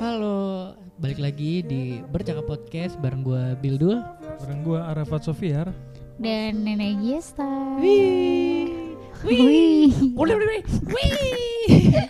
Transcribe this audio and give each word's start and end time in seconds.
Halo, 0.00 0.72
balik 0.96 1.20
lagi 1.20 1.60
di 1.60 2.00
Bercakap 2.08 2.48
Podcast 2.48 2.96
bareng 2.96 3.20
gua 3.20 3.52
Bildul. 3.60 4.00
Bareng 4.40 4.64
gue 4.64 4.80
Arafat 4.80 5.28
Sofiar 5.28 5.68
dan 6.16 6.64
Nenek 6.64 6.96
Gesta. 7.04 7.44
Wih, 7.76 8.96
Wih. 9.20 10.16
udah 10.16 10.32
udah 10.40 10.48
wih, 10.48 10.64
wih. 10.88 12.08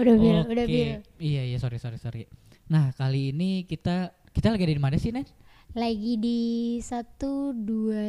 Udah 0.00 0.14
bil, 0.16 0.38
udah 0.48 0.64
bil. 0.64 1.04
Iya 1.20 1.42
iya 1.44 1.60
sorry 1.60 1.76
sorry 1.76 2.00
sorry. 2.00 2.24
Nah 2.72 2.88
kali 2.96 3.36
ini 3.36 3.68
kita 3.68 4.16
kita 4.32 4.56
lagi 4.56 4.64
ada 4.64 4.72
di 4.72 4.80
mana 4.80 4.96
sih 4.96 5.12
Nen? 5.12 5.28
Lagi 5.76 6.16
di 6.16 6.40
121 6.80 8.08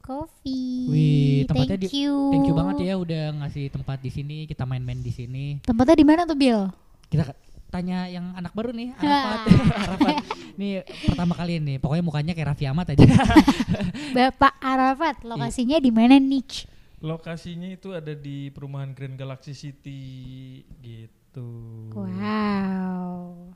Coffee. 0.00 0.88
Wih, 0.88 1.38
tempatnya 1.44 1.76
Thank 1.76 1.92
di- 1.92 2.02
you. 2.02 2.32
Thank 2.32 2.48
you 2.48 2.56
banget 2.56 2.76
ya 2.82 2.94
udah 2.96 3.24
ngasih 3.44 3.68
tempat 3.68 4.00
di 4.00 4.08
sini 4.08 4.48
kita 4.48 4.64
main-main 4.64 5.04
di 5.04 5.12
sini. 5.12 5.60
Tempatnya 5.60 5.92
di 5.92 6.06
mana 6.08 6.24
tuh 6.24 6.34
Bil? 6.34 6.72
Kita 7.06 7.36
tanya 7.68 8.08
yang 8.08 8.32
anak 8.32 8.56
baru 8.56 8.72
nih 8.72 8.96
Arafat. 8.98 9.38
Arafat. 9.92 10.14
Nih 10.56 10.82
pertama 11.04 11.36
kali 11.36 11.60
nih 11.60 11.76
pokoknya 11.76 12.00
mukanya 12.02 12.32
kayak 12.32 12.56
Raffi 12.56 12.64
Ahmad 12.64 12.88
aja. 12.88 13.04
Bapak 14.16 14.56
Arafat, 14.58 15.16
lokasinya 15.20 15.76
di 15.76 15.92
mana 15.92 16.16
nih? 16.16 16.64
Lokasinya 17.04 17.68
itu 17.68 17.92
ada 17.92 18.16
di 18.16 18.48
perumahan 18.48 18.96
Grand 18.96 19.14
Galaxy 19.14 19.52
City 19.52 20.00
gitu 20.80 21.44
Wow. 21.92 23.52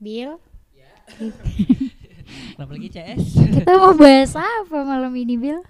Bil, 0.00 0.40
Kenapa 2.56 2.72
lagi 2.72 2.88
CS? 2.88 3.22
kita 3.60 3.72
mau 3.76 3.92
bahas 3.92 4.32
apa 4.36 4.78
malam 4.82 5.12
ini 5.16 5.34
Bil? 5.36 5.60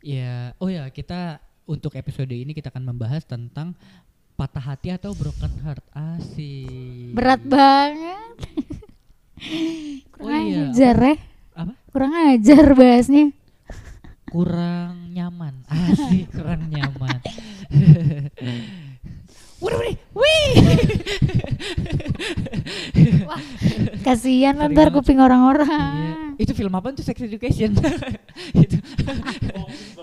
Ya, 0.00 0.54
oh 0.62 0.70
ya 0.70 0.86
kita 0.90 1.42
untuk 1.66 1.98
episode 1.98 2.30
ini 2.30 2.54
kita 2.54 2.70
akan 2.70 2.94
membahas 2.94 3.26
tentang 3.26 3.74
patah 4.36 4.62
hati 4.62 4.94
atau 4.94 5.16
broken 5.16 5.50
heart 5.64 5.82
asik. 5.90 7.10
Berat 7.10 7.42
banget. 7.42 8.36
Kurang 10.14 10.44
Oh 10.44 10.48
iya, 10.48 10.70
ajar 10.70 10.96
ya. 10.96 11.14
Apa? 11.56 11.72
Kurang 11.90 12.12
ajar 12.14 12.64
bahasnya. 12.76 13.24
Kurang 14.26 15.10
nyaman, 15.16 15.64
asik 15.66 16.30
kurang 16.30 16.68
nyaman. 16.68 17.18
Waduh, 19.58 19.80
wih, 19.86 19.96
wih. 20.12 20.52
Kasihan 24.06 24.54
ntar 24.54 24.70
banget. 24.70 24.94
kuping 24.94 25.18
orang-orang. 25.18 25.68
Iya. 26.36 26.46
Itu 26.46 26.52
film 26.54 26.72
apa 26.76 26.92
tuh 26.92 27.02
Sex 27.02 27.16
Education? 27.18 27.74
Itu. 28.64 28.78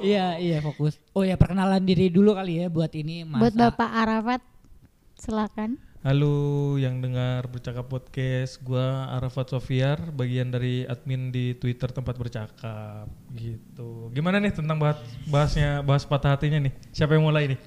Iya, 0.04 0.36
iya 0.42 0.58
fokus. 0.60 1.00
Oh 1.16 1.24
ya 1.24 1.40
perkenalan 1.40 1.84
diri 1.86 2.12
dulu 2.12 2.36
kali 2.36 2.66
ya 2.66 2.68
buat 2.68 2.92
ini 2.92 3.24
Mas. 3.24 3.40
Buat. 3.40 3.54
Bapak 3.56 3.90
Arafat, 3.90 4.42
silakan. 5.16 5.80
Halo 6.04 6.76
yang 6.76 7.00
dengar 7.00 7.48
Bercakap 7.48 7.88
Podcast 7.88 8.60
Gue 8.60 8.84
Arafat 9.08 9.56
Sofiar 9.56 10.12
Bagian 10.12 10.52
dari 10.52 10.84
admin 10.84 11.32
di 11.32 11.56
Twitter 11.56 11.88
tempat 11.96 12.20
bercakap 12.20 13.08
Gitu 13.32 14.12
Gimana 14.12 14.44
nih 14.44 14.52
tentang 14.52 14.84
bahas, 14.84 15.00
bahasnya 15.32 15.80
Bahas 15.80 16.04
patah 16.04 16.36
hatinya 16.36 16.60
nih 16.60 16.76
Siapa 16.92 17.16
yang 17.16 17.24
mulai 17.24 17.56
nih? 17.56 17.60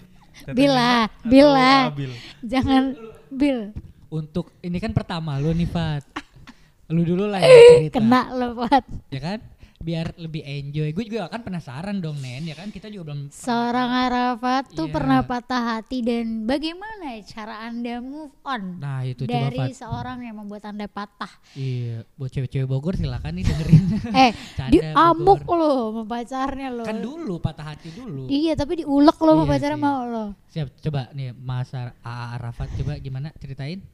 Bila, 0.53 1.09
Bila. 1.25 1.89
Abil? 1.89 2.13
Jangan 2.45 2.93
Bil, 3.29 3.75
Untuk 4.07 4.55
ini 4.63 4.79
kan 4.79 4.95
pertama 4.95 5.37
lu 5.37 5.51
nih 5.51 5.67
Fat. 5.67 6.03
Lu 6.95 7.03
dulu 7.03 7.27
lah 7.27 7.43
yang 7.43 7.51
cerita. 7.91 7.99
kena 7.99 8.31
lo 8.31 8.55
Fat. 8.63 8.87
ya 9.11 9.19
kan 9.19 9.39
biar 9.79 10.17
lebih 10.17 10.41
enjoy 10.41 10.89
gue 10.89 11.05
juga 11.07 11.29
kan 11.29 11.41
penasaran 11.41 11.99
dong 11.99 12.17
Nen 12.17 12.45
ya 12.45 12.55
kan 12.55 12.69
kita 12.69 12.89
juga 12.89 13.13
belum 13.13 13.29
Seorang 13.29 13.91
Arafat 14.03 14.65
tuh 14.71 14.87
Iya. 14.87 14.95
pernah 14.95 15.21
patah 15.23 15.63
hati 15.75 16.01
dan 16.01 16.43
bagaimana 16.43 17.13
cara 17.23 17.61
anda 17.63 17.99
move 17.99 18.33
on 18.43 18.79
nah 18.79 19.03
itu 19.03 19.23
coba 19.23 19.37
dari 19.47 19.59
Fat 19.67 19.77
seorang 19.77 20.19
yang 20.23 20.37
membuat 20.37 20.65
anda 20.67 20.87
patah? 20.87 21.29
iya 21.53 22.09
buat 22.15 22.31
cewek-cewek 22.31 22.65
Bogor 22.65 22.95
silakan 22.95 23.33
nih 23.33 23.45
dengerin 23.45 23.85
Eh, 24.19 24.33
Canda, 24.59 24.73
diamuk 24.73 25.41
Bogor. 25.41 25.57
lo 25.57 25.69
sama 25.93 26.03
pacarnya 26.09 26.69
lo. 26.71 26.83
kan 26.83 26.97
dulu 26.97 27.35
patah 27.37 27.67
hati 27.69 27.89
dulu 27.91 28.25
Iya, 28.27 28.53
tapi 28.55 28.81
diulek 28.81 29.19
lo 29.19 29.31
sama 29.31 29.45
Iya 29.45 29.51
pacarnya 29.51 29.77
sih. 29.77 29.85
mau 29.85 30.01
lo. 30.05 30.25
siap 30.47 30.69
coba 30.81 31.01
nih 31.13 31.31
Mas 31.33 31.71
Arafat 32.03 32.73
coba 32.75 32.97
gimana 32.97 33.29
ceritain 33.37 33.85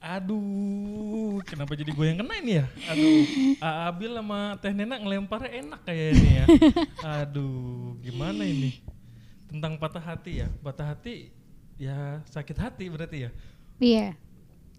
Aduh, 0.00 1.44
kenapa 1.44 1.76
jadi 1.76 1.92
gue 1.92 2.06
yang 2.08 2.24
kena 2.24 2.34
ini 2.40 2.52
ya? 2.56 2.66
Aduh, 2.88 3.20
Abil 3.60 4.16
sama 4.16 4.56
Teh 4.56 4.72
Nena 4.72 4.96
ngelemparnya 4.96 5.60
enak 5.60 5.80
kayaknya 5.84 6.30
ya. 6.32 6.44
Aduh, 7.20 8.00
gimana 8.00 8.40
ini? 8.42 8.80
Tentang 9.44 9.76
patah 9.76 10.00
hati 10.00 10.40
ya. 10.40 10.48
Patah 10.64 10.96
hati 10.96 11.28
ya 11.76 12.24
sakit 12.26 12.56
hati 12.56 12.88
berarti 12.88 13.28
ya. 13.28 13.30
Iya, 13.76 14.06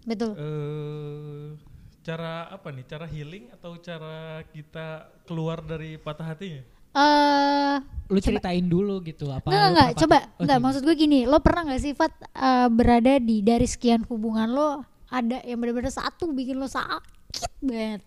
betul. 0.02 0.34
Eh 0.34 1.54
cara 2.02 2.50
apa 2.50 2.74
nih? 2.74 2.82
Cara 2.82 3.06
healing 3.06 3.46
atau 3.54 3.78
cara 3.78 4.42
kita 4.50 5.06
keluar 5.22 5.62
dari 5.62 6.02
patah 6.02 6.34
hatinya? 6.34 6.66
Eh, 6.92 7.76
lu 8.12 8.18
ceritain 8.20 8.60
dulu 8.60 9.00
gitu 9.00 9.30
apa 9.30 9.48
Enggak, 9.48 9.68
enggak, 9.70 9.88
coba. 9.96 10.16
patah- 10.18 10.28
oh, 10.28 10.40
Enggak, 10.44 10.58
maksud 10.60 10.82
gue 10.84 10.92
gini, 10.92 11.24
lo 11.24 11.40
pernah 11.40 11.72
gak 11.72 11.80
sih 11.80 11.96
Fat 11.96 12.12
eh, 12.20 12.68
berada 12.68 13.16
di 13.16 13.40
dari 13.40 13.64
sekian 13.64 14.04
hubungan 14.04 14.50
lo 14.50 14.84
ada 15.12 15.44
yang 15.44 15.60
benar-benar 15.60 15.92
satu 15.92 16.32
bikin 16.32 16.56
lo 16.56 16.64
sakit 16.64 17.52
banget. 17.60 18.00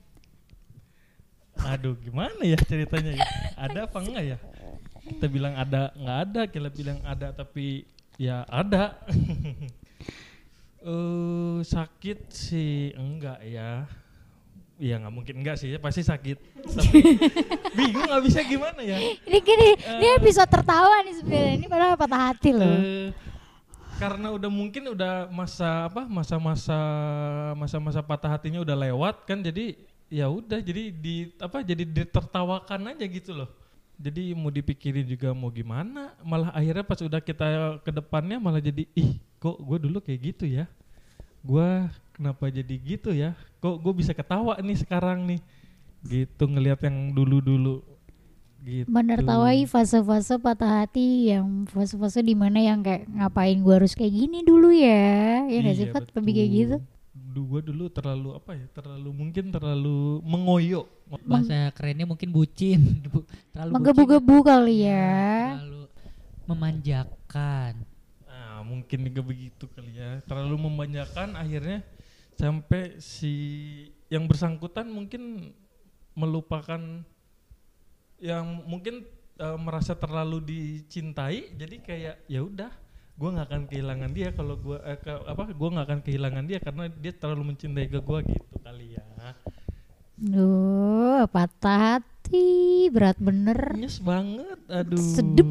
Aduh, 1.56 1.96
gimana 2.02 2.42
ya 2.42 2.58
ceritanya 2.58 3.14
ya? 3.16 3.26
Ada 3.56 3.86
apa 3.86 3.98
enggak 4.02 4.24
ya? 4.26 4.38
Kita 5.06 5.26
bilang 5.30 5.54
ada, 5.54 5.94
nggak 5.94 6.18
ada. 6.26 6.42
Kita 6.50 6.70
bilang 6.74 7.00
ada, 7.06 7.28
tapi 7.32 7.86
ya 8.18 8.42
ada. 8.50 8.84
Eh 10.86 11.66
sakit 11.66 12.30
sih 12.30 12.94
enggak 12.94 13.42
ya? 13.42 13.90
Iya 14.78 15.02
nggak 15.02 15.14
mungkin 15.18 15.42
enggak 15.42 15.58
sih, 15.58 15.74
pasti 15.82 16.06
sakit. 16.06 16.62
Tapi 16.62 17.02
bingung 17.78 18.06
nggak 18.06 18.22
bisa 18.22 18.46
gimana 18.46 18.86
ya? 18.86 19.02
Ini 19.02 19.40
gini, 19.42 19.70
ini 19.82 20.08
episode 20.22 20.46
tertawa 20.46 21.02
nih 21.02 21.18
sebenarnya. 21.18 21.54
Ini 21.58 21.66
padahal 21.66 21.98
patah 21.98 22.22
hati 22.30 22.50
loh. 22.54 22.70
Eh, 22.70 23.10
karena 23.96 24.28
udah 24.36 24.52
mungkin 24.52 24.92
udah 24.92 25.32
masa 25.32 25.88
apa 25.88 26.04
masa-masa 26.04 26.78
masa-masa 27.56 28.04
patah 28.04 28.36
hatinya 28.36 28.60
udah 28.60 28.76
lewat 28.76 29.24
kan 29.24 29.40
jadi 29.40 29.80
ya 30.12 30.28
udah 30.28 30.60
jadi 30.60 30.92
di 30.92 31.32
apa 31.40 31.64
jadi 31.64 31.84
ditertawakan 31.88 32.96
aja 32.96 33.06
gitu 33.08 33.32
loh. 33.34 33.50
Jadi 33.96 34.36
mau 34.36 34.52
dipikirin 34.52 35.08
juga 35.08 35.32
mau 35.32 35.48
gimana 35.48 36.12
malah 36.20 36.52
akhirnya 36.52 36.84
pas 36.84 37.00
udah 37.00 37.24
kita 37.24 37.80
ke 37.80 37.92
depannya 37.96 38.38
malah 38.44 38.60
jadi 38.60 38.84
ih 38.92 39.16
kok 39.40 39.56
gue 39.56 39.78
dulu 39.88 40.04
kayak 40.04 40.36
gitu 40.36 40.44
ya? 40.44 40.68
Gue 41.40 41.88
kenapa 42.12 42.52
jadi 42.52 42.76
gitu 42.76 43.16
ya? 43.16 43.32
Kok 43.64 43.80
gue 43.80 43.94
bisa 43.96 44.12
ketawa 44.12 44.60
nih 44.60 44.76
sekarang 44.76 45.24
nih? 45.24 45.40
Gitu 46.04 46.44
ngelihat 46.44 46.84
yang 46.84 47.16
dulu-dulu 47.16 47.95
gitu 48.66 48.88
Menertawai 48.90 49.62
fase-fase 49.66 50.36
patah 50.42 50.84
hati 50.84 51.30
yang 51.30 51.70
fase-fase 51.70 52.20
di 52.20 52.34
mana 52.34 52.58
yang 52.58 52.82
kayak 52.82 53.06
ngapain 53.06 53.62
gua 53.62 53.78
harus 53.78 53.94
kayak 53.94 54.12
gini 54.12 54.42
dulu 54.42 54.74
ya. 54.74 55.46
Ya 55.46 55.60
gak 55.62 55.76
sih 55.78 55.86
Iya, 55.88 55.94
Fat? 55.94 56.10
Lebih 56.12 56.34
kayak 56.34 56.52
gitu. 56.52 56.78
Gua 57.36 57.62
dulu 57.62 57.86
terlalu 57.88 58.30
apa 58.34 58.52
ya? 58.56 58.66
Terlalu 58.74 59.10
mungkin 59.14 59.46
terlalu 59.54 60.20
mengoyo. 60.26 60.90
bahasa 61.30 61.70
kerennya 61.78 62.10
mungkin 62.10 62.34
bucin 62.34 62.82
Bu- 63.14 63.30
terlalu 63.54 63.72
Menggebu-gebu 63.78 64.36
kali 64.42 64.90
ya, 64.90 64.90
ya. 64.90 65.14
terlalu 65.62 65.82
memanjakan 66.50 67.74
Nah, 68.26 68.64
mungkin 68.66 69.00
juga 69.06 69.22
begitu 69.22 69.66
kali 69.70 69.96
ya. 69.96 70.20
Terlalu 70.26 70.56
memanjakan 70.66 71.36
akhirnya 71.36 71.84
sampai 72.36 72.98
si 73.00 73.34
yang 74.08 74.26
bersangkutan 74.26 74.88
mungkin 74.88 75.52
melupakan 76.16 77.04
yang 78.20 78.64
mungkin 78.66 79.04
eh, 79.36 79.58
merasa 79.60 79.94
terlalu 79.94 80.40
dicintai 80.42 81.52
jadi 81.54 81.76
kayak 81.84 82.16
ya 82.26 82.42
udah 82.42 82.72
gua 83.16 83.30
nggak 83.36 83.48
akan 83.48 83.64
kehilangan 83.68 84.12
dia 84.12 84.30
kalau 84.32 84.56
gua 84.60 84.80
eh, 84.84 85.00
ke- 85.00 85.24
apa 85.28 85.44
gua 85.56 85.70
nggak 85.76 85.88
akan 85.88 86.02
kehilangan 86.04 86.44
dia 86.44 86.60
karena 86.60 86.84
dia 86.92 87.14
terlalu 87.16 87.56
mencintai 87.56 87.88
ke 87.88 88.00
gua 88.00 88.20
gitu 88.24 88.56
kali 88.60 88.96
ya 88.96 89.04
Duh, 90.16 91.28
patah 91.28 92.00
hati, 92.00 92.88
berat 92.88 93.20
bener. 93.20 93.76
Nyes 93.76 94.00
banget, 94.00 94.56
aduh. 94.72 94.96
Sedep. 94.96 95.44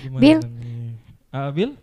Gimana 0.00 0.20
Bil. 0.24 0.40
nih? 0.40 0.96
Ah, 1.28 1.52
Bil, 1.52 1.76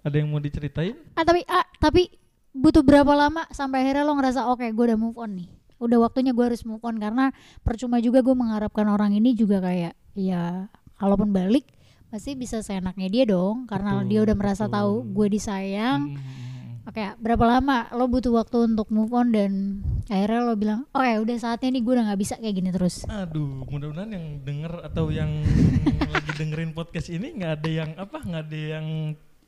ada 0.00 0.16
yang 0.16 0.32
mau 0.32 0.40
diceritain? 0.40 0.96
Ah 1.12 1.24
tapi 1.28 1.44
ah, 1.44 1.68
tapi 1.76 2.08
butuh 2.56 2.80
berapa 2.80 3.12
lama 3.12 3.44
sampai 3.52 3.84
akhirnya 3.84 4.08
lo 4.08 4.16
ngerasa 4.16 4.48
oke 4.48 4.64
gue 4.64 4.84
udah 4.88 4.96
move 4.96 5.20
on 5.20 5.36
nih. 5.36 5.48
Udah 5.82 5.98
waktunya 6.02 6.30
gue 6.32 6.44
harus 6.44 6.62
move 6.62 6.82
on 6.82 6.96
karena 6.98 7.34
percuma 7.66 7.98
juga 7.98 8.22
gue 8.22 8.34
mengharapkan 8.36 8.86
orang 8.88 9.14
ini 9.16 9.34
juga 9.34 9.58
kayak 9.60 9.94
ya 10.14 10.70
kalaupun 10.98 11.34
balik 11.34 11.66
pasti 12.14 12.38
bisa 12.38 12.62
seenaknya 12.62 13.10
dia 13.10 13.24
dong 13.26 13.66
karena 13.66 13.98
Betul, 13.98 14.06
dia 14.06 14.20
udah 14.22 14.36
merasa 14.38 14.64
betul. 14.70 14.76
tahu 14.78 14.92
gue 15.18 15.26
disayang. 15.34 16.14
Hmm. 16.14 16.42
Oke, 16.84 17.00
berapa 17.16 17.44
lama 17.48 17.88
lo 17.96 18.04
butuh 18.06 18.28
waktu 18.28 18.70
untuk 18.70 18.92
move 18.92 19.10
on 19.16 19.32
dan 19.32 19.80
akhirnya 20.06 20.40
lo 20.44 20.54
bilang, 20.54 20.84
oke 20.92 21.12
udah 21.24 21.36
saatnya 21.40 21.72
nih 21.74 21.82
gue 21.82 21.92
udah 21.96 22.04
nggak 22.12 22.20
bisa 22.20 22.34
kayak 22.36 22.54
gini 22.60 22.70
terus. 22.70 23.08
Aduh, 23.08 23.64
mudah-mudahan 23.66 24.12
yang 24.12 24.26
denger 24.44 24.72
atau 24.84 25.08
yang 25.08 25.32
lagi 25.42 26.06
lagi 26.14 26.30
dengerin 26.38 26.70
podcast 26.76 27.08
ini 27.08 27.40
nggak 27.40 27.52
ada 27.58 27.70
yang 27.72 27.90
apa 27.96 28.18
nggak 28.20 28.44
ada 28.46 28.60
yang 28.78 28.86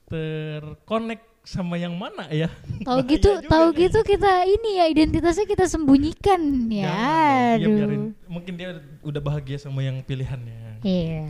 terkonek 0.08 1.35
sama 1.46 1.78
yang 1.78 1.94
mana 1.94 2.26
ya 2.28 2.50
Tahu 2.82 3.06
gitu, 3.06 3.38
tahu 3.40 3.70
kayaknya. 3.70 3.82
gitu 3.86 3.98
kita 4.04 4.32
ini 4.44 4.70
ya 4.76 4.86
identitasnya 4.88 5.46
kita 5.46 5.64
sembunyikan 5.64 6.42
ya. 6.68 6.90
Jangan 6.90 7.06
dong. 7.54 7.54
Ya, 7.54 7.54
Aduh. 7.56 7.76
biarin. 7.78 8.02
mungkin 8.26 8.52
dia 8.52 8.68
udah 9.00 9.22
bahagia 9.22 9.56
sama 9.56 9.80
yang 9.80 10.02
pilihannya 10.02 10.82
Iya. 10.82 11.22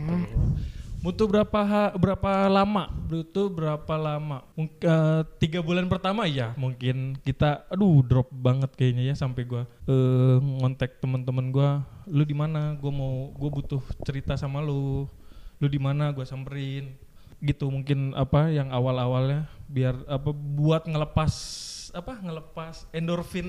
Butuh 0.97 1.23
berapa 1.23 1.59
ha- 1.61 1.93
berapa 1.93 2.29
lama? 2.47 2.89
Butuh 3.05 3.47
berapa 3.47 3.93
lama? 3.95 4.41
Mung- 4.51 4.73
eh, 4.75 5.21
tiga 5.37 5.61
bulan 5.61 5.85
pertama 5.85 6.25
ya 6.25 6.57
mungkin 6.57 7.13
kita 7.21 7.69
aduh 7.69 8.01
drop 8.01 8.27
banget 8.27 8.73
kayaknya 8.73 9.05
ya 9.05 9.15
sampai 9.15 9.45
gua 9.45 9.69
eh, 9.85 10.37
ngontek 10.41 10.97
teman-teman 10.97 11.47
gua, 11.47 11.69
lu 12.03 12.25
di 12.25 12.33
mana? 12.33 12.73
Gua 12.75 12.89
mau 12.91 13.13
gua 13.31 13.49
butuh 13.51 13.79
cerita 14.01 14.33
sama 14.33 14.57
lu. 14.59 15.05
Lu 15.55 15.67
di 15.67 15.77
mana? 15.77 16.09
Gua 16.09 16.25
samperin. 16.25 16.97
Gitu 17.37 17.69
mungkin 17.69 18.17
apa 18.17 18.49
yang 18.49 18.73
awal-awalnya 18.73 19.45
biar 19.67 19.95
apa 20.07 20.31
buat 20.31 20.87
ngelepas 20.87 21.33
apa 21.91 22.19
ngelepas 22.19 22.87
endorfin 22.91 23.47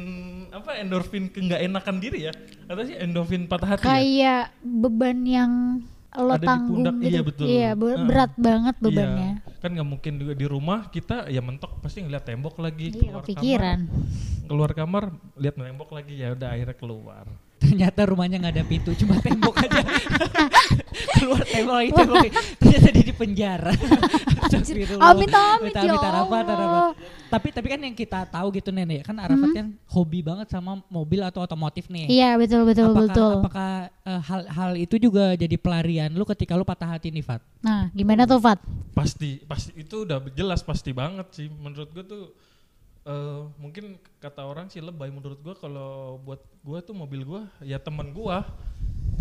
apa 0.55 0.79
endorfin 0.79 1.27
ke 1.31 1.43
nggak 1.43 1.63
enakan 1.69 1.97
diri 1.99 2.31
ya 2.31 2.33
atau 2.71 2.83
sih 2.87 2.95
endorfin 2.99 3.47
patah 3.51 3.77
hati 3.77 3.83
ya? 3.83 3.91
Kayak 3.91 4.45
beban 4.63 5.19
yang 5.27 5.53
lo 6.19 6.35
Ada 6.35 6.41
di 6.41 6.47
tanggung 6.49 6.77
pundak, 6.83 6.95
gitu. 6.99 7.07
iya, 7.13 7.21
betul. 7.21 7.45
Iya, 7.47 7.71
berat 7.79 8.33
banget 8.41 8.75
bebannya. 8.81 9.31
Iya, 9.45 9.61
kan 9.61 9.71
nggak 9.77 9.89
mungkin 9.93 10.13
juga 10.17 10.33
di 10.33 10.47
rumah 10.49 10.89
kita 10.89 11.29
ya 11.29 11.45
mentok 11.45 11.85
pasti 11.85 12.01
ngeliat 12.01 12.25
tembok 12.25 12.57
lagi 12.59 12.97
Iya, 12.97 13.21
kepikiran. 13.21 13.79
kamar, 13.87 14.47
keluar 14.49 14.71
kamar 14.73 15.05
lihat 15.37 15.55
tembok 15.61 15.91
lagi 15.93 16.15
ya 16.17 16.33
udah 16.33 16.49
akhirnya 16.49 16.77
keluar 16.81 17.27
Ternyata 17.59 18.01
rumahnya 18.07 18.39
nggak 18.39 18.55
ada 18.55 18.65
pintu, 18.65 18.95
cuma 18.95 19.19
tembok 19.19 19.67
aja. 19.67 19.83
Keluar 21.19 21.43
tembok 21.43 21.75
lagi, 21.75 21.91
tembok 21.91 22.17
lagi. 22.23 22.31
Ternyata 22.55 22.89
di 22.95 23.15
penjara. 23.19 23.73
Astagfirullah. 24.53 25.13
Amit 25.13 25.29
amit 25.29 25.75
ya 25.77 25.83
Amit, 25.85 26.01
Arafat, 26.01 26.45
Allah. 26.45 26.57
Arafat. 26.57 26.95
Tapi 27.29 27.49
tapi 27.53 27.67
kan 27.69 27.81
yang 27.85 27.93
kita 27.93 28.25
tahu 28.29 28.49
gitu 28.57 28.73
nenek, 28.73 29.05
kan 29.05 29.17
Arafat 29.21 29.49
Hmm. 29.49 29.57
kan 29.57 29.67
hobi 29.93 30.21
banget 30.25 30.49
sama 30.49 30.81
mobil 30.89 31.21
atau 31.21 31.45
otomotif 31.45 31.87
nih. 31.93 32.09
Iya, 32.09 32.41
betul 32.41 32.65
betul 32.65 32.91
apakah, 32.91 33.05
betul. 33.13 33.33
apakah 33.45 33.71
eh, 33.93 34.21
hal 34.25 34.41
hal 34.49 34.71
itu 34.81 34.97
juga 34.97 35.37
jadi 35.37 35.57
pelarian 35.61 36.11
lu 36.13 36.25
ketika 36.25 36.57
lu 36.57 36.65
patah 36.65 36.97
hati 36.97 37.13
nih 37.13 37.23
Fat? 37.23 37.45
Nah, 37.61 37.93
gimana 37.93 38.25
tuh 38.25 38.41
Fat? 38.41 38.59
pasti 38.97 39.39
pasti 39.47 39.71
itu 39.79 40.03
udah 40.03 40.19
jelas 40.35 40.59
pasti 40.67 40.91
banget 40.91 41.31
sih 41.31 41.47
menurut 41.47 41.87
gue 41.95 42.03
tuh 42.03 42.25
eh 43.07 43.41
mungkin 43.57 43.97
kata 44.19 44.45
orang 44.45 44.69
sih 44.69 44.83
lebay 44.85 45.09
menurut 45.09 45.41
gua 45.41 45.55
kalau 45.55 46.19
buat 46.21 46.43
gua 46.61 46.85
tuh 46.85 46.93
mobil 46.93 47.25
gua 47.25 47.49
ya 47.63 47.81
teman 47.81 48.13
gua 48.13 48.45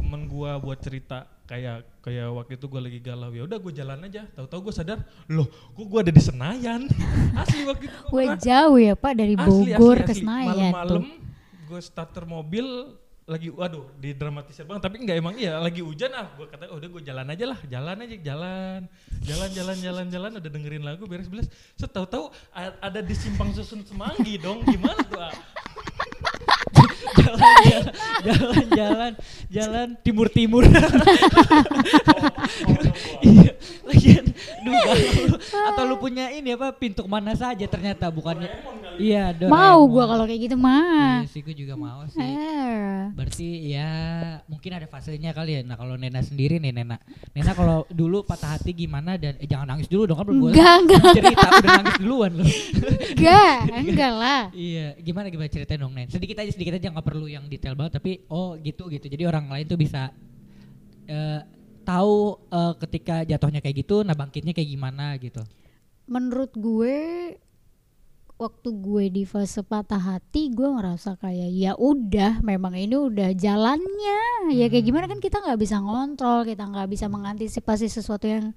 temen 0.07 0.24
gua 0.31 0.56
buat 0.56 0.80
cerita 0.80 1.27
kayak 1.44 1.83
kayak 2.00 2.31
waktu 2.31 2.56
itu 2.56 2.65
gua 2.71 2.80
lagi 2.80 3.00
galau 3.04 3.27
ya 3.36 3.44
udah 3.44 3.59
gue 3.59 3.74
jalan 3.75 4.00
aja. 4.07 4.24
Tahu-tahu 4.31 4.71
gue 4.71 4.74
sadar 4.80 5.04
loh 5.27 5.51
kok 5.51 5.83
gua 5.83 6.00
ada 6.00 6.15
di 6.15 6.24
Senayan? 6.24 6.88
Asli 7.44 7.68
waktu 7.68 7.92
itu 7.92 7.98
gua 8.07 8.12
Gue 8.15 8.25
jauh 8.39 8.77
ya 8.80 8.94
Pak 8.95 9.13
dari 9.19 9.36
Bogor 9.36 10.00
asli, 10.00 10.07
ke 10.07 10.13
asli. 10.15 10.24
Senayan 10.24 10.71
Malam-malam 10.71 11.04
gue 11.68 11.81
starter 11.83 12.24
mobil 12.24 12.63
lagi 13.27 13.51
waduh 13.51 13.92
didramatisir 14.00 14.63
banget. 14.63 14.88
Tapi 14.88 15.04
enggak 15.04 15.19
emang 15.19 15.36
iya 15.36 15.59
lagi 15.59 15.83
hujan 15.83 16.15
ah 16.15 16.31
gue 16.31 16.48
kata 16.48 16.71
udah 16.71 16.88
gue 16.88 17.03
jalan 17.03 17.27
aja 17.27 17.45
lah 17.51 17.60
jalan 17.68 17.98
aja 18.07 18.15
jalan 18.24 18.81
jalan 19.19 19.50
jalan 19.51 19.77
jalan 19.83 20.06
jalan. 20.07 20.31
Udah 20.39 20.51
dengerin 20.56 20.83
lagu 20.88 21.03
beres 21.03 21.27
beres 21.27 21.51
setahu 21.75 22.07
tahu 22.07 22.25
ada 22.56 23.03
di 23.03 23.12
simpang 23.12 23.51
susun 23.51 23.83
semanggi 23.83 24.39
dong 24.39 24.63
gimana 24.63 25.03
tuh 25.03 25.19
ah? 25.19 25.36
Jalan 27.17 27.53
jalan 27.61 27.85
jalan 28.23 28.65
jalan 28.77 29.13
jalan 29.49 29.87
timur 30.05 30.27
timur 30.29 30.63
iya 33.21 33.51
lagian 33.83 34.25
lu. 34.61 34.73
atau 35.65 35.83
lu 35.83 35.95
punya 35.95 36.29
ini 36.29 36.51
apa 36.51 36.71
pintu 36.71 37.01
ke 37.01 37.09
mana 37.09 37.33
saja 37.33 37.63
ternyata 37.63 38.07
bukannya 38.07 38.49
iya 38.97 39.31
Mau 39.44 39.85
gua 39.85 40.05
kalau 40.05 40.23
kayak 40.23 40.41
gitu 40.44 40.55
mah. 40.55 41.21
iya 41.21 41.27
sih 41.27 41.39
gue 41.39 41.53
juga 41.53 41.73
mau 41.73 42.03
sih 42.05 42.19
Eh. 42.19 43.13
berarti 43.13 43.47
ya 43.69 43.89
mungkin 44.45 44.71
ada 44.73 44.85
fasenya 44.85 45.31
kali 45.31 45.51
ya 45.53 45.61
nah 45.63 45.75
kalau 45.75 45.95
Nena 45.95 46.19
sendiri 46.19 46.57
nih 46.57 46.71
Nena 46.71 46.97
Nena 47.31 47.51
kalau 47.51 47.85
dulu 47.88 48.21
patah 48.21 48.55
hati 48.55 48.73
gimana 48.73 49.15
dan 49.15 49.38
eh, 49.38 49.45
jangan 49.45 49.67
nangis 49.69 49.88
dulu 49.88 50.05
dong 50.05 50.17
kan 50.17 50.25
belum 50.25 50.39
gua 50.39 50.51
Enggak, 50.51 50.75
enggak. 50.81 51.03
cerita 51.13 51.47
udah 51.53 51.71
nangis 51.75 51.95
duluan 51.97 52.31
lu 52.33 52.45
Enggak, 53.17 53.57
enggak 53.73 54.13
lah. 54.13 54.41
Iya, 54.51 54.93
gimana 55.00 55.27
gimana 55.27 55.47
ceritain 55.47 55.77
dong 55.77 55.89
Nen? 55.91 56.05
Sedikit 56.07 56.38
aja 56.38 56.50
sedikit 56.50 56.75
aja 56.75 56.88
nggak 56.88 57.01
perlu 57.03 57.25
yang 57.25 57.45
detail 57.45 57.73
banget 57.73 57.97
tapi 57.97 58.21
oh 58.27 58.53
gitu 58.55 58.85
gitu. 58.88 59.05
Jadi 59.05 59.23
orang 59.23 59.47
lain 59.47 59.65
tuh 59.65 59.75
bisa 59.75 60.13
eh, 61.05 61.39
tahu 61.88 62.16
eh, 62.45 62.74
ketika 62.78 63.24
jatuhnya 63.24 63.60
kayak 63.60 63.81
gitu, 63.81 64.04
nah 64.04 64.12
bangkitnya 64.12 64.51
kayak 64.51 64.68
gimana 64.69 65.16
gitu. 65.16 65.39
Menurut 66.06 66.51
gue 66.51 67.00
waktu 68.38 68.69
gue 68.69 69.06
di 69.10 69.24
fase 69.25 69.66
patah 69.66 69.98
hati 69.98 70.54
gue 70.54 70.69
ngerasa 70.69 71.18
kayak 71.18 71.50
ya 71.50 71.74
udah 71.74 72.38
memang 72.39 72.78
ini 72.78 72.94
udah 72.94 73.34
jalannya 73.34 74.22
ya 74.54 74.69
kayak 74.69 74.86
gimana 74.86 75.10
kan 75.10 75.18
kita 75.18 75.42
nggak 75.42 75.57
bisa 75.57 75.81
ngontrol 75.81 76.45
kita 76.45 76.62
nggak 76.62 76.86
bisa 76.86 77.10
mengantisipasi 77.10 77.89
sesuatu 77.89 78.30
yang 78.30 78.54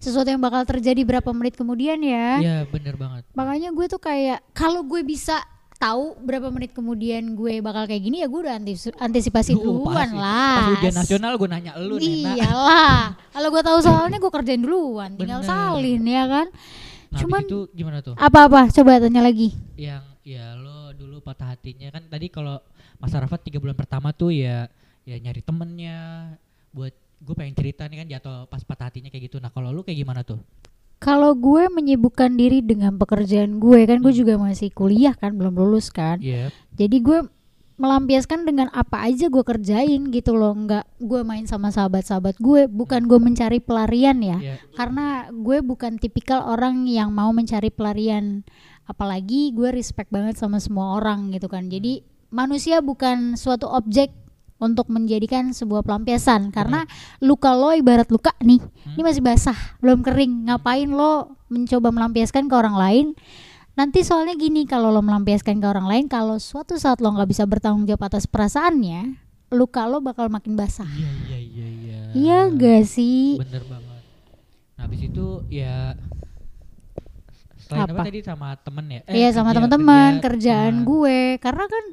sesuatu 0.00 0.32
yang 0.32 0.40
bakal 0.40 0.64
terjadi 0.64 1.04
berapa 1.04 1.28
menit 1.30 1.60
kemudian 1.60 2.00
ya 2.00 2.40
Iya, 2.40 2.58
bener 2.66 2.96
banget. 2.96 3.28
makanya 3.36 3.68
gue 3.68 3.86
tuh 3.86 4.00
kayak 4.00 4.40
kalau 4.56 4.80
gue 4.80 5.04
bisa 5.04 5.44
tahu 5.78 6.18
berapa 6.18 6.50
menit 6.50 6.70
kemudian 6.70 7.32
gue 7.32 7.58
bakal 7.58 7.86
kayak 7.86 8.02
gini 8.02 8.16
ya 8.18 8.26
gue 8.26 8.40
udah 8.40 8.54
antis- 8.54 8.90
antisipasi 8.92 9.54
Duh, 9.54 9.62
duluan 9.86 10.10
pasti. 10.10 10.18
lah 10.18 10.56
Pas 10.58 10.72
ujian 10.74 10.94
nasional 10.96 11.32
gue 11.34 11.48
nanya 11.48 11.72
lu 11.78 11.96
Nena. 11.96 12.34
iyalah 12.34 13.00
kalau 13.30 13.48
gue 13.48 13.62
tahu 13.62 13.78
soalnya 13.80 14.18
gue 14.18 14.32
kerjain 14.32 14.58
duluan 14.58 15.10
tinggal 15.14 15.38
Bener. 15.38 15.48
salin 15.48 16.02
ya 16.02 16.24
kan 16.26 16.48
Nah, 17.08 17.24
Cuman- 17.24 17.40
itu 17.42 17.72
gimana 17.72 17.98
tuh? 17.98 18.12
apa-apa 18.14 18.68
coba 18.68 19.00
tanya 19.00 19.22
lagi 19.22 19.56
Yang 19.72 20.04
ya 20.22 20.52
lo 20.52 20.92
dulu 20.92 21.24
patah 21.24 21.56
hatinya 21.56 21.88
kan 21.88 22.04
tadi 22.04 22.28
kalau 22.28 22.60
Mas 22.96 23.14
Arafat 23.14 23.40
tiga 23.40 23.56
bulan 23.56 23.72
pertama 23.72 24.10
tuh 24.10 24.28
ya 24.28 24.68
ya 25.02 25.16
nyari 25.16 25.40
temennya 25.40 25.96
buat 26.68 26.92
gue 27.18 27.32
pengen 27.32 27.54
cerita 27.54 27.86
nih 27.86 27.96
kan 27.96 28.08
jatuh 28.10 28.36
pas 28.44 28.60
patah 28.60 28.86
hatinya 28.86 29.08
kayak 29.08 29.24
gitu. 29.24 29.38
Nah 29.38 29.48
kalau 29.48 29.70
lu 29.70 29.80
kayak 29.80 29.96
gimana 29.96 30.20
tuh? 30.20 30.36
Kalau 31.08 31.32
gue 31.32 31.72
menyibukkan 31.72 32.36
diri 32.36 32.60
dengan 32.60 33.00
pekerjaan 33.00 33.56
gue 33.56 33.88
kan 33.88 34.04
gue 34.04 34.12
juga 34.12 34.36
masih 34.36 34.68
kuliah 34.68 35.16
kan 35.16 35.32
belum 35.32 35.56
lulus 35.56 35.88
kan. 35.88 36.20
Iya. 36.20 36.52
jadi 36.76 36.96
gue 37.00 37.18
melampiaskan 37.78 38.42
dengan 38.42 38.68
apa 38.74 39.06
aja 39.06 39.30
gue 39.32 39.40
kerjain 39.40 40.12
gitu 40.12 40.36
loh. 40.36 40.52
Nggak 40.52 40.84
gue 41.00 41.20
main 41.24 41.48
sama 41.48 41.72
sahabat-sahabat 41.72 42.36
gue 42.36 42.68
bukan 42.68 43.08
gue 43.08 43.16
mencari 43.16 43.56
pelarian 43.64 44.20
ya. 44.20 44.36
Iya. 44.36 44.54
karena 44.76 45.32
gue 45.32 45.64
bukan 45.64 45.96
tipikal 45.96 46.44
orang 46.44 46.84
yang 46.84 47.08
mau 47.08 47.32
mencari 47.32 47.72
pelarian. 47.72 48.44
Apalagi 48.84 49.56
gue 49.56 49.72
respect 49.72 50.12
banget 50.12 50.36
sama 50.36 50.60
semua 50.60 51.00
orang 51.00 51.32
gitu 51.32 51.48
kan. 51.48 51.72
Jadi 51.72 52.04
manusia 52.28 52.84
bukan 52.84 53.38
suatu 53.40 53.64
objek 53.64 54.12
untuk 54.58 54.90
menjadikan 54.90 55.54
sebuah 55.54 55.86
pelampiasan. 55.86 56.50
Karena 56.50 56.84
luka 57.18 57.54
lo 57.54 57.74
ibarat 57.74 58.10
luka 58.10 58.34
nih 58.42 58.58
ini 58.94 59.02
masih 59.02 59.22
basah 59.22 59.56
belum 59.78 60.02
kering. 60.02 60.50
Ngapain 60.50 60.90
lo 60.90 61.38
mencoba 61.48 61.94
melampiaskan 61.94 62.50
ke 62.50 62.54
orang 62.54 62.76
lain? 62.76 63.06
Nanti 63.78 64.02
soalnya 64.02 64.34
gini 64.34 64.66
kalau 64.66 64.90
lo 64.90 64.98
melampiaskan 64.98 65.62
ke 65.62 65.66
orang 65.70 65.86
lain 65.86 66.04
kalau 66.10 66.36
suatu 66.42 66.74
saat 66.74 66.98
lo 66.98 67.14
nggak 67.14 67.30
bisa 67.30 67.46
bertanggung 67.46 67.86
jawab 67.86 68.10
atas 68.10 68.26
perasaannya 68.26 69.14
luka 69.48 69.86
lo 69.88 70.02
bakal 70.02 70.28
makin 70.28 70.58
basah. 70.58 70.90
Iya 70.90 71.12
iya 71.24 71.38
iya 71.40 71.68
iya. 71.70 71.98
iya 72.12 72.38
gak 72.52 72.84
sih? 72.84 73.38
Bener 73.40 73.64
banget. 73.64 74.02
Nah 74.76 74.82
habis 74.84 75.00
itu 75.00 75.26
ya 75.48 75.96
selain 77.58 77.88
apa, 77.88 77.94
Apa? 78.00 78.04
tadi 78.08 78.20
sama 78.20 78.48
temen 78.60 78.84
ya? 78.92 79.00
Iya 79.08 79.28
sama 79.32 79.50
teman-teman 79.56 80.18
kerja. 80.20 80.24
kerjaan 80.26 80.74
sama- 80.82 80.86
gue. 80.90 81.18
Karena 81.40 81.64
kan 81.64 81.84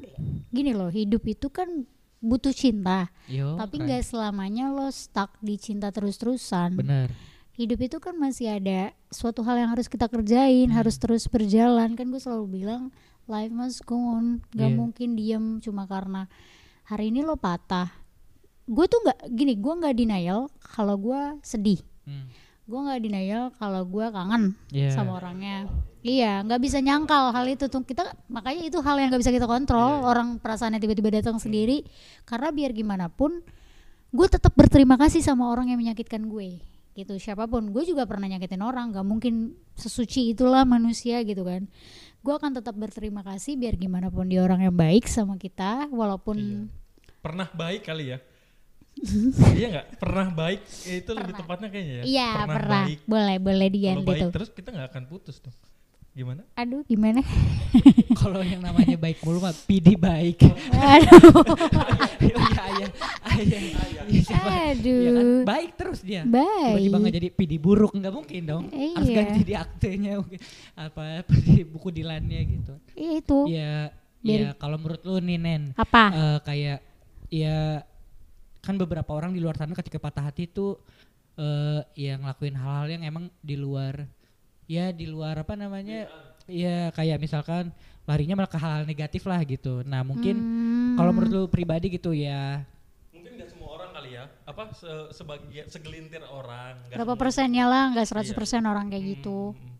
gini 0.51 0.71
loh 0.75 0.89
hidup 0.91 1.23
itu 1.27 1.47
kan 1.47 1.69
butuh 2.25 2.49
cinta 2.51 3.13
Yo, 3.25 3.53
tapi 3.55 3.77
keren. 3.77 3.85
nggak 3.87 4.03
selamanya 4.03 4.65
lo 4.67 4.89
stuck 4.89 5.37
di 5.39 5.55
cinta 5.55 5.87
terus-terusan 5.87 6.73
Bener. 6.75 7.13
hidup 7.53 7.79
itu 7.79 7.97
kan 7.97 8.15
masih 8.15 8.49
ada 8.51 8.79
suatu 9.07 9.39
hal 9.41 9.55
yang 9.57 9.69
harus 9.69 9.85
kita 9.85 10.05
kerjain 10.05 10.65
Hmm. 10.65 10.75
harus 10.75 10.95
terus 10.95 11.25
berjalan 11.25 11.93
kan 11.93 12.05
gue 12.05 12.17
selalu 12.17 12.45
bilang 12.59 12.89
life 13.25 13.49
must 13.49 13.81
go 13.83 13.95
on 13.95 14.41
gak 14.49 14.67
Iya. 14.67 14.75
mungkin 14.75 15.09
diem 15.13 15.45
cuma 15.59 15.85
karena 15.85 16.25
hari 16.83 17.07
ini 17.07 17.21
lo 17.21 17.35
patah 17.35 17.93
gue 18.65 18.85
tuh 18.85 18.99
nggak 18.99 19.29
gini 19.29 19.53
gue 19.55 19.73
nggak 19.75 19.95
denial 19.95 20.39
kalau 20.59 20.97
gue 20.97 21.21
sedih 21.39 21.77
Hmm. 22.03 22.29
Gue 22.65 22.79
nggak 22.81 22.99
denial 22.99 23.43
kalau 23.55 23.85
gue 23.85 24.05
kangen 24.09 24.57
Iya. 24.69 24.89
sama 24.91 25.21
orangnya. 25.21 25.69
Iya, 26.01 26.41
nggak 26.41 26.61
bisa 26.61 26.77
nyangkal 26.79 27.33
hal 27.33 27.45
itu 27.45 27.65
tuh. 27.65 27.81
Kita 27.81 28.05
makanya 28.25 28.61
itu 28.63 28.77
hal 28.77 28.97
yang 28.97 29.09
nggak 29.09 29.21
bisa 29.21 29.33
kita 29.33 29.45
kontrol. 29.45 30.01
Orang 30.01 30.37
perasaannya 30.37 30.77
tiba-tiba 30.77 31.09
datang 31.11 31.37
sendiri. 31.37 31.81
Karena 32.23 32.49
biar 32.49 32.71
gimana 32.71 33.09
pun 33.09 33.41
gue 34.09 34.27
tetap 34.29 34.53
berterima 34.53 34.95
kasih 34.95 35.21
sama 35.21 35.49
orang 35.49 35.69
yang 35.69 35.81
menyakitkan 35.81 36.25
gue. 36.25 36.61
Gitu 36.93 37.13
siapa 37.17 37.45
pun. 37.45 37.73
Gue 37.73 37.85
juga 37.85 38.05
pernah 38.05 38.29
nyakitin 38.29 38.61
orang. 38.61 38.93
Nggak 38.93 39.05
mungkin 39.05 39.33
sesuci 39.73 40.29
itulah 40.29 40.61
manusia 40.61 41.25
gitu 41.25 41.41
kan. 41.41 41.65
Gue 42.21 42.33
akan 42.33 42.53
tetap 42.53 42.77
berterima 42.77 43.21
kasih 43.21 43.57
biar 43.57 43.73
gimana 43.73 44.09
pun 44.09 44.25
dia 44.25 44.45
orang 44.45 44.61
yang 44.61 44.73
baik 44.73 45.05
sama 45.05 45.37
kita 45.37 45.89
walaupun 45.89 46.37
Iya. 46.37 46.61
pernah 47.17 47.49
baik 47.49 47.81
kali 47.81 48.13
ya 48.13 48.21
iya 49.53 49.67
nggak 49.69 49.87
pernah 49.97 50.27
baik 50.29 50.61
ya 50.81 50.95
itu 50.95 51.11
lebih 51.11 51.33
tepatnya 51.35 51.67
kayaknya 51.67 51.95
ya 51.95 52.03
Iya 52.05 52.29
pernah. 52.47 52.83
baik 52.87 52.99
Boleh 53.03 53.35
boleh 53.37 53.67
kalau 53.67 53.75
diganti 53.75 54.05
baik 54.05 54.21
tuh. 54.21 54.31
terus 54.31 54.49
kita 54.49 54.69
nggak 54.69 54.87
akan 54.89 55.03
putus 55.05 55.37
dong 55.39 55.55
gimana 56.11 56.47
Aduh 56.55 56.79
gimana? 56.81 57.19
Kalau 58.23 58.39
yang 58.39 58.63
namanya 58.63 58.95
baik 58.95 59.19
mulu 59.19 59.43
mah 59.43 59.51
PD 59.51 59.99
baik. 59.99 60.47
Aduh. 60.95 61.43
Iya, 62.15 62.39
ayah, 62.63 62.89
ayah. 63.75 64.03
Iya, 64.07 64.21
siapa? 64.23 64.47
Iya 64.47 64.55
kan? 64.63 64.71
Aduh. 64.71 65.43
Baik 65.43 65.71
terus 65.75 65.99
dia. 65.99 66.23
Tiba-tiba 66.23 66.95
nggak 66.95 67.11
Baik. 67.11 67.19
jadi 67.19 67.27
PD 67.29 67.53
buruk 67.57 67.91
nggak 67.91 68.13
mungkin 68.13 68.41
dong. 68.41 68.63
Harus 68.71 69.05
Iya. 69.05 69.17
ganti 69.19 69.41
di 69.43 69.53
aktenya 69.53 70.13
apa 70.73 71.03
di 71.27 71.67
buku 71.67 71.91
dilannya 71.91 72.39
gitu. 72.47 72.73
Iya 72.95 73.11
itu. 73.19 73.39
Ya, 73.51 73.73
Dari- 74.23 74.39
ya 74.41 74.49
kalau 74.55 74.79
menurut 74.79 75.03
lu 75.03 75.19
nih 75.19 75.35
Nen, 75.37 75.63
Apa? 75.75 76.03
eh, 76.09 76.37
kayak 76.41 76.79
ya 77.27 77.83
kan 78.65 78.75
beberapa 78.75 79.07
orang 79.09 79.29
di 79.29 79.39
luar 79.39 79.53
sana 79.53 79.71
ketika 79.71 79.95
patah 79.95 80.25
hati 80.25 80.49
itu 80.49 80.73
eh 81.35 81.81
yang 81.93 82.23
ngelakuin 82.23 82.55
hal-hal 82.55 82.87
yang 82.89 83.03
emang 83.03 83.25
di 83.39 83.55
luar 83.55 84.07
ya 84.65 84.89
di 84.89 85.05
luar 85.05 85.43
apa 85.43 85.53
namanya 85.53 86.09
ya 86.45 86.89
kayak 86.89 87.19
misalkan 87.19 87.69
larinya 88.05 88.33
malah 88.35 88.49
ke 88.49 88.57
hal-hal 88.57 88.83
negatif 88.83 89.25
lah 89.25 89.41
gitu. 89.43 89.81
Nah 89.83 90.01
mungkin 90.01 90.35
Hmm. 90.37 90.95
kalau 90.95 91.11
menurut 91.11 91.31
lu 91.31 91.43
pribadi 91.45 91.91
gitu 91.91 92.09
ya 92.11 92.63
mungkin 93.11 93.35
nggak 93.35 93.49
semua 93.49 93.69
orang 93.75 93.89
kali 93.91 94.09
ya 94.13 94.23
apa 94.43 94.63
se 94.71 94.89
sebagian 95.11 95.65
segelintir 95.67 96.23
orang 96.23 96.79
berapa 96.87 97.13
persennya 97.15 97.65
lah 97.65 97.83
nggak 97.91 98.07
100% 98.07 98.31
Iya. 98.61 98.69
orang 98.71 98.85
kayak 98.87 99.05
gitu. 99.17 99.51
Hmm, 99.51 99.59
hmm. 99.59 99.74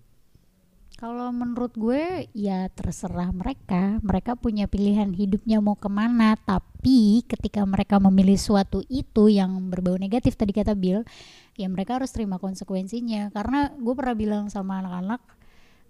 Kalau 0.95 1.27
menurut 1.35 1.75
gue 1.75 2.31
ya 2.31 2.71
terserah 2.71 3.27
mereka. 3.35 3.99
Mereka 3.99 4.39
punya 4.39 4.63
pilihan 4.63 5.11
hidupnya 5.11 5.59
mau 5.59 5.75
ke 5.75 5.91
mana. 5.91 6.39
Tapi 6.39 7.19
ketika 7.27 7.67
mereka 7.67 7.99
memilih 7.99 8.39
suatu 8.39 8.79
itu 8.87 9.27
yang 9.27 9.59
berbau 9.67 9.99
negatif 9.99 10.39
tadi 10.39 10.55
kata 10.55 10.71
Bill, 10.71 11.03
ya 11.59 11.67
mereka 11.67 11.99
harus 11.99 12.15
terima 12.15 12.39
konsekuensinya. 12.39 13.27
Karena 13.35 13.75
gue 13.75 13.91
pernah 13.91 14.15
bilang 14.15 14.47
sama 14.47 14.79
anak-anak, 14.79 15.19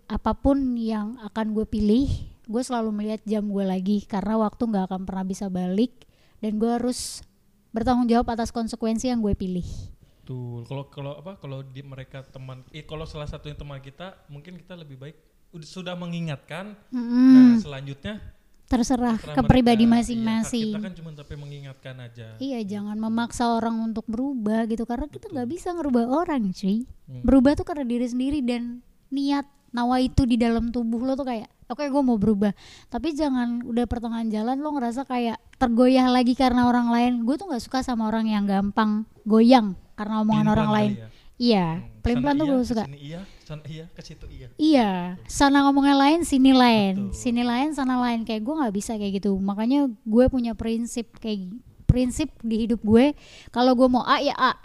apa 0.09 0.31
pun 0.33 0.73
yang 0.73 1.21
akan 1.21 1.53
gue 1.53 1.69
pilih, 1.69 2.09
gue 2.49 2.61
selalu 2.65 2.89
melihat 2.89 3.21
jam 3.29 3.45
gue 3.45 3.61
lagi. 3.61 4.01
Karena 4.09 4.41
waktu 4.41 4.65
nggak 4.65 4.89
akan 4.89 5.01
pernah 5.05 5.21
bisa 5.21 5.53
balik. 5.53 5.93
Dan 6.41 6.57
gue 6.57 6.81
harus 6.81 7.21
bertanggung 7.69 8.09
jawab 8.09 8.33
atas 8.33 8.49
konsekuensi 8.49 9.13
yang 9.13 9.21
gue 9.21 9.37
pilih. 9.37 9.94
Betul. 10.25 10.65
Kalau 10.65 10.83
kalau 10.89 11.13
apa 11.21 11.37
kalau 11.37 11.61
di 11.61 11.85
mereka 11.85 12.25
teman 12.25 12.65
eh 12.73 12.81
kalau 12.81 13.05
salah 13.05 13.29
satunya 13.29 13.53
teman 13.53 13.77
kita 13.77 14.25
mungkin 14.25 14.57
kita 14.57 14.73
lebih 14.73 14.97
baik 14.97 15.13
udah 15.53 15.69
sudah 15.69 15.93
mengingatkan. 15.93 16.73
Mm-mm. 16.89 17.29
Nah, 17.37 17.61
selanjutnya 17.61 18.17
terserah 18.65 19.21
ke 19.21 19.41
pribadi. 19.45 19.85
Iya, 19.85 19.93
masing-masing. 19.93 20.73
kita 20.73 20.81
kan 20.81 20.93
cuma 20.97 21.09
tapi 21.13 21.37
mengingatkan 21.37 21.95
aja. 22.01 22.33
Iya, 22.41 22.65
jangan 22.65 22.97
memaksa 22.97 23.53
orang 23.53 23.77
untuk 23.85 24.09
berubah 24.09 24.65
gitu 24.65 24.89
karena 24.89 25.05
kita 25.05 25.29
nggak 25.29 25.45
bisa 25.45 25.69
ngerubah 25.77 26.09
orang, 26.09 26.49
cuy. 26.49 26.89
Hmm. 27.05 27.21
Berubah 27.21 27.53
tuh 27.53 27.61
karena 27.69 27.85
diri 27.85 28.09
sendiri 28.09 28.41
dan 28.41 28.81
niat 29.13 29.45
nawa 29.69 30.01
itu 30.01 30.25
di 30.25 30.41
dalam 30.41 30.73
tubuh 30.73 31.05
lo 31.05 31.13
tuh 31.13 31.29
kayak 31.29 31.45
oke 31.69 31.85
gue 31.85 32.01
mau 32.01 32.17
berubah. 32.17 32.57
Tapi 32.89 33.13
jangan 33.13 33.61
udah 33.61 33.85
pertengahan 33.85 34.33
jalan 34.33 34.57
lo 34.57 34.73
ngerasa 34.73 35.05
kayak 35.05 35.37
tergoyah 35.61 36.09
lagi 36.09 36.33
karena 36.33 36.65
orang 36.65 36.89
lain. 36.89 37.13
Gue 37.21 37.37
tuh 37.37 37.45
nggak 37.45 37.61
suka 37.61 37.85
sama 37.85 38.09
orang 38.09 38.25
yang 38.25 38.49
gampang 38.49 39.05
goyang 39.29 39.77
karena 39.95 40.21
omongan 40.21 40.43
Pelin-pelan 40.43 40.55
orang 40.55 40.69
lain. 40.71 40.91
ya. 40.93 41.07
Iya, 41.35 41.67
Hmm, 41.67 41.99
pelan-pelan 41.99 42.31
tuh 42.33 42.45
iya, 42.45 42.53
gue 42.53 42.63
suka. 42.63 42.83
sini 42.85 42.99
iya, 43.01 43.19
sana 43.41 43.63
iya, 43.65 43.85
ke 43.89 44.01
situ 44.01 44.25
iya. 44.29 44.47
Iya, 44.55 44.91
sana 45.25 45.57
ngomongnya 45.61 45.95
lain, 45.97 46.23
sini 46.23 46.51
lain, 46.51 46.93
Betul. 47.05 47.11
sini 47.13 47.43
lain, 47.43 47.69
sana 47.71 47.95
lain. 47.97 48.23
Kayak 48.23 48.41
gue 48.41 48.55
nggak 48.55 48.71
bisa 48.73 48.91
kayak 48.93 49.13
gitu. 49.17 49.35
Makanya 49.35 49.79
gue 49.89 50.25
punya 50.25 50.53
prinsip 50.53 51.11
kayak 51.17 51.51
prinsip 51.83 52.31
di 52.39 52.63
hidup 52.63 52.79
gue. 52.81 53.11
Kalau 53.49 53.71
gue 53.73 53.83
mau 53.85 53.99
A 54.01 54.19
ya 54.19 54.31
A, 54.33 54.55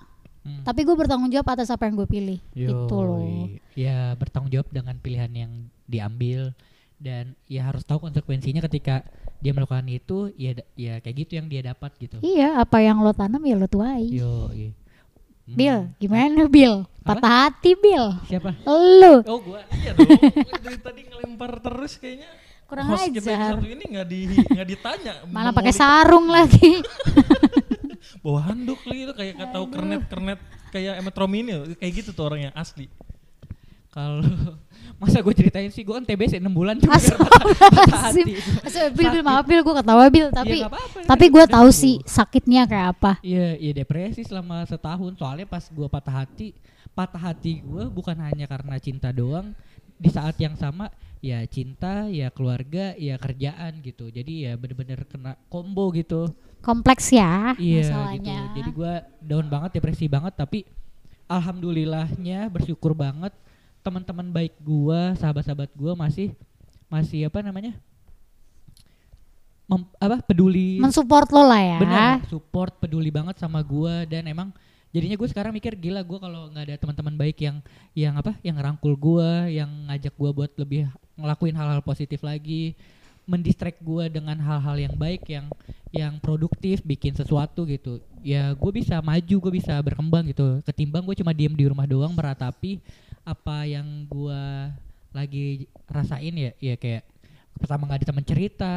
Hmm. 0.41 0.63
tapi 0.63 0.83
gue 0.83 0.95
bertanggung 0.95 1.29
jawab 1.29 1.53
atas 1.53 1.69
apa 1.69 1.85
yang 1.85 1.95
gue 1.97 2.09
pilih. 2.09 2.39
Gitu 2.51 2.71
loh. 2.97 3.51
Ya 3.75 4.15
bertanggung 4.15 4.49
jawab 4.49 4.71
dengan 4.71 4.95
pilihan 4.97 5.29
yang 5.29 5.53
diambil 5.85 6.55
dan 6.97 7.35
ya 7.45 7.67
harus 7.67 7.83
tahu 7.83 7.99
konsekuensinya 8.01 8.63
ketika 8.63 9.03
dia 9.37 9.51
melakukan 9.51 9.85
itu 9.85 10.31
ya 10.35 10.55
ya 10.75 10.97
kayak 10.97 11.17
gitu 11.19 11.33
yang 11.35 11.47
dia 11.47 11.67
dapat 11.67 11.93
gitu. 11.99 12.21
Iya, 12.21 12.57
apa 12.57 12.79
yang 12.79 13.01
lo 13.01 13.11
tanam 13.11 13.41
ya 13.41 13.53
lo 13.53 13.67
tuai. 13.67 14.07
Yo, 14.07 14.49
iya. 14.55 14.71
Hmm. 15.51 15.59
Bill, 15.59 15.79
gimana 15.99 16.47
Bill? 16.47 16.87
Apa? 17.03 17.19
Patah 17.19 17.33
hati 17.51 17.75
Bill. 17.75 18.15
Siapa? 18.31 18.55
Lu 18.63 19.19
Oh 19.27 19.39
gua. 19.43 19.67
Iya 19.75 19.99
dong. 19.99 20.07
Dari 20.63 20.79
tadi 20.79 21.01
ngelempar 21.11 21.59
terus 21.59 21.99
kayaknya. 21.99 22.31
kurang 22.71 22.87
Host 22.95 23.11
kita 23.11 23.35
ajar. 23.35 23.59
satu 23.59 23.67
ini 23.67 23.83
nggak 23.83 24.07
di 24.07 24.19
nggak 24.31 24.69
ditanya. 24.71 25.13
Malah 25.27 25.51
pakai 25.51 25.75
sarung 25.75 26.31
lagi. 26.31 26.79
bawa 28.23 28.53
handuk 28.53 28.79
lagi 28.87 29.03
tuh 29.11 29.17
kayak 29.19 29.35
tahu 29.51 29.65
kernet 29.75 30.03
kernet 30.07 30.41
kayak 30.71 31.03
Metro 31.03 31.27
Mini 31.27 31.51
loh. 31.51 31.67
kayak 31.75 31.93
gitu 31.99 32.15
tuh 32.15 32.31
orangnya 32.31 32.55
asli. 32.55 32.87
Kalau 33.91 34.23
masa 35.03 35.19
gue 35.19 35.35
ceritain 35.35 35.67
sih 35.67 35.83
gue 35.83 35.91
kan 35.91 36.05
TBC 36.05 36.39
6 36.39 36.47
bulan 36.51 36.79
cuma 36.79 36.95
hati. 38.07 38.39
Astagfirullah, 38.63 38.95
Bil, 38.95 39.11
Bil, 39.11 39.25
maaf 39.25 39.45
Bil, 39.45 39.61
gue 39.61 39.75
ketawa 39.75 40.05
Bil, 40.07 40.29
tapi 40.31 40.57
Ya, 40.57 40.67
nggak 40.67 40.73
apa-apa, 40.73 40.99
tapi 41.05 41.25
gue 41.27 41.45
tahu 41.47 41.69
sih 41.71 41.95
sakitnya 42.07 42.63
kayak 42.65 42.87
apa. 42.95 43.13
Iya, 43.21 43.59
iya 43.59 43.73
depresi 43.75 44.23
selama 44.23 44.63
setahun. 44.63 45.19
Soalnya 45.19 45.45
pas 45.45 45.67
gua 45.69 45.91
patah 45.91 46.23
hati, 46.23 46.55
patah 46.93 47.19
hati 47.19 47.61
gua 47.61 47.91
bukan 47.91 48.15
hanya 48.23 48.47
karena 48.47 48.79
cinta 48.79 49.11
doang. 49.11 49.51
Di 50.01 50.09
saat 50.09 50.39
yang 50.39 50.55
sama, 50.55 50.89
ya 51.19 51.43
cinta, 51.45 52.07
ya 52.09 52.31
keluarga, 52.31 52.95
ya 52.95 53.19
kerjaan 53.19 53.83
gitu. 53.83 54.09
Jadi 54.09 54.47
ya 54.49 54.55
bener-bener 54.55 55.03
kena 55.05 55.35
combo 55.51 55.91
gitu. 55.93 56.31
Kompleks 56.61 57.11
ya 57.11 57.57
Iya 57.57 57.91
masalahnya. 57.91 58.21
gitu. 58.23 58.55
Jadi 58.63 58.71
gua 58.71 58.93
down 59.19 59.51
banget, 59.51 59.71
depresi 59.77 60.07
banget. 60.07 60.39
Tapi 60.39 60.63
alhamdulillahnya 61.27 62.47
bersyukur 62.49 62.95
banget 62.95 63.35
teman-teman 63.81 64.29
baik 64.29 64.55
gua, 64.61 65.17
sahabat-sahabat 65.17 65.73
gua 65.75 65.93
masih 65.97 66.33
masih 66.91 67.27
apa 67.29 67.41
namanya? 67.41 67.77
Mem- 69.71 69.95
apa 70.03 70.19
peduli 70.27 70.83
mensupport 70.83 71.31
lo 71.31 71.47
lah 71.47 71.63
ya. 71.63 71.79
benar 71.79 72.27
support 72.27 72.75
peduli 72.83 73.07
banget 73.07 73.39
sama 73.39 73.63
gua 73.63 74.03
dan 74.03 74.27
emang 74.27 74.51
jadinya 74.91 75.15
gue 75.15 75.29
sekarang 75.31 75.55
mikir 75.55 75.79
gila 75.79 76.03
gua 76.03 76.19
kalau 76.19 76.51
nggak 76.51 76.65
ada 76.67 76.75
teman-teman 76.75 77.15
baik 77.15 77.39
yang 77.39 77.63
yang 77.95 78.19
apa 78.19 78.35
yang 78.43 78.59
ngerangkul 78.59 78.99
gua 78.99 79.47
yang 79.47 79.71
ngajak 79.87 80.11
gua 80.19 80.35
buat 80.35 80.51
lebih 80.59 80.91
ngelakuin 81.15 81.55
hal-hal 81.55 81.79
positif 81.87 82.19
lagi 82.27 82.75
mendistract 83.31 83.79
gua 83.79 84.11
dengan 84.11 84.35
hal-hal 84.43 84.75
yang 84.75 84.95
baik 84.99 85.23
yang 85.31 85.47
yang 85.95 86.19
produktif 86.19 86.83
bikin 86.83 87.15
sesuatu 87.15 87.63
gitu 87.67 88.03
ya 88.23 88.55
gue 88.55 88.73
bisa 88.75 89.03
maju 89.03 89.37
gue 89.43 89.53
bisa 89.55 89.75
berkembang 89.83 90.29
gitu 90.31 90.63
ketimbang 90.63 91.03
gue 91.03 91.19
cuma 91.19 91.35
diem 91.35 91.51
di 91.51 91.67
rumah 91.67 91.83
doang 91.83 92.15
meratapi 92.15 92.79
apa 93.25 93.69
yang 93.69 94.07
gua 94.07 94.73
lagi 95.11 95.67
rasain 95.91 96.35
ya 96.35 96.51
ya 96.63 96.75
kayak 96.79 97.03
pertama 97.59 97.85
nggak 97.91 97.99
ada 98.03 98.09
teman 98.09 98.25
cerita 98.25 98.75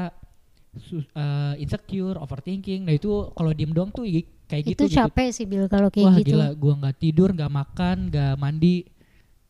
sus- 0.77 1.05
eh, 1.13 1.53
insecure, 1.62 2.17
overthinking. 2.17 2.85
Nah 2.89 2.93
itu 2.97 3.29
kalau 3.38 3.53
diem 3.53 3.69
doang 3.69 3.93
tuh 3.93 4.05
kayak 4.50 4.63
itu 4.65 4.73
gitu. 4.73 4.83
gitu. 4.89 4.97
capek 4.97 5.29
sih 5.29 5.45
Bil 5.45 5.69
kalau 5.69 5.89
kayak 5.93 6.05
Wah 6.09 6.15
gitu. 6.17 6.33
gila, 6.33 6.47
gua 6.57 6.73
nggak 6.81 6.95
tidur, 6.97 7.29
nggak 7.33 7.51
makan, 7.51 7.97
nggak 8.09 8.33
mandi. 8.38 8.77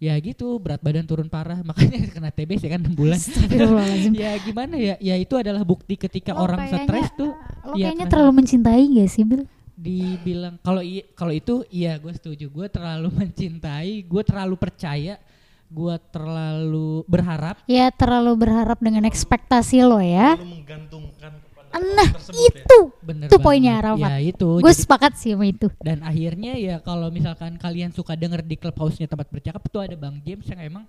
Ya 0.03 0.19
gitu, 0.19 0.59
berat 0.59 0.83
badan 0.83 1.07
turun 1.07 1.31
parah. 1.31 1.63
Makanya 1.67 2.11
kena 2.11 2.27
TBC 2.27 2.67
kan 2.67 2.83
6 2.83 2.91
bulan. 2.91 3.19
Ya 4.19 4.35
gimana 4.35 4.75
ya? 4.75 4.95
Ya 4.99 5.15
itu 5.15 5.31
adalah 5.39 5.63
bukti 5.63 5.95
ketika 5.95 6.35
Lo 6.35 6.43
orang 6.43 6.67
stres 6.67 7.07
tuh 7.15 7.31
Lo 7.63 7.79
Iya, 7.79 7.95
kayaknya 7.95 8.05
terlalu 8.11 8.31
mencintai 8.43 8.83
gak 8.99 9.09
sih 9.09 9.23
Bil? 9.23 9.47
Dibilang 9.83 10.55
kalau 10.63 10.79
kalau 11.13 11.33
itu 11.35 11.67
iya 11.67 11.99
gue 11.99 12.15
setuju. 12.15 12.47
Gue 12.47 12.71
terlalu 12.71 13.11
mencintai, 13.19 14.07
gue 14.07 14.23
terlalu 14.23 14.55
percaya, 14.55 15.19
gue 15.67 15.95
terlalu 16.07 17.03
berharap. 17.03 17.59
Ya 17.67 17.91
terlalu 17.91 18.47
berharap 18.47 18.79
dengan 18.79 19.03
ekspektasi 19.03 19.83
lo 19.83 19.99
ya. 19.99 20.39
Lalu 20.39 20.63
menggantungkan 20.63 21.31
kepada 21.35 21.69
Nah 21.73 22.05
ya. 22.05 22.53
itu, 22.53 22.79
Bener 23.01 23.27
itu 23.27 23.37
poinnya. 23.41 23.81
Rafat. 23.83 24.07
Ya 24.07 24.15
itu. 24.23 24.49
Gue 24.63 24.71
Jadi- 24.71 24.81
sepakat 24.87 25.11
sih 25.19 25.35
sama 25.35 25.45
itu. 25.49 25.67
Dan 25.83 25.99
akhirnya 26.01 26.53
ya 26.55 26.79
kalau 26.79 27.11
misalkan 27.11 27.59
kalian 27.59 27.91
suka 27.91 28.15
denger 28.15 28.39
di 28.45 28.55
clubhouse-nya 28.55 29.09
tempat 29.09 29.27
bercakap 29.27 29.61
tuh 29.67 29.83
ada 29.83 29.97
Bang 29.99 30.21
James 30.23 30.45
yang 30.47 30.61
emang 30.63 30.85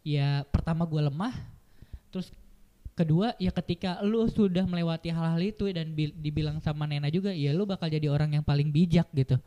ya 0.00 0.46
pertama 0.48 0.88
gue 0.88 1.02
lemah, 1.04 1.34
terus 2.08 2.32
kedua 2.98 3.38
ya 3.38 3.54
ketika 3.54 4.02
lu 4.02 4.26
sudah 4.26 4.66
melewati 4.66 5.14
hal-hal 5.14 5.38
itu 5.38 5.70
dan 5.70 5.94
bil- 5.94 6.16
dibilang 6.18 6.58
sama 6.58 6.82
Nena 6.84 7.06
juga 7.08 7.30
ya 7.30 7.54
lu 7.54 7.62
bakal 7.62 7.86
jadi 7.86 8.10
orang 8.10 8.34
yang 8.34 8.42
paling 8.42 8.68
bijak 8.68 9.06
gitu 9.14 9.38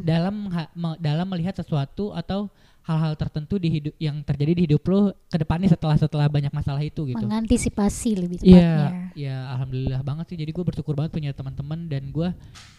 dalam 0.00 0.48
ha- 0.48 0.72
me- 0.72 0.96
dalam 0.96 1.28
melihat 1.28 1.52
sesuatu 1.52 2.10
atau 2.10 2.48
hal-hal 2.80 3.18
tertentu 3.18 3.58
di 3.58 3.68
hidup 3.68 3.94
yang 3.98 4.22
terjadi 4.22 4.52
di 4.54 4.62
hidup 4.70 4.82
lu 4.86 5.10
ke 5.26 5.36
depannya 5.36 5.66
setelah 5.66 5.98
setelah 5.98 6.30
banyak 6.30 6.54
masalah 6.54 6.78
itu 6.80 7.02
gitu. 7.04 7.18
Mengantisipasi 7.18 8.10
lebih 8.14 8.38
Iya, 8.40 8.46
tepatnya. 8.46 8.90
ya 9.18 9.36
alhamdulillah 9.58 10.00
banget 10.06 10.24
sih. 10.30 10.38
Jadi 10.38 10.54
gue 10.54 10.64
bersyukur 10.64 10.94
banget 10.94 11.10
punya 11.10 11.34
teman-teman 11.34 11.90
dan 11.90 12.14
gue 12.14 12.30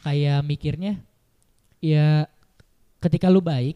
kayak 0.02 0.40
mikirnya 0.48 0.96
ya 1.84 2.24
ketika 3.04 3.28
lu 3.28 3.44
baik, 3.44 3.76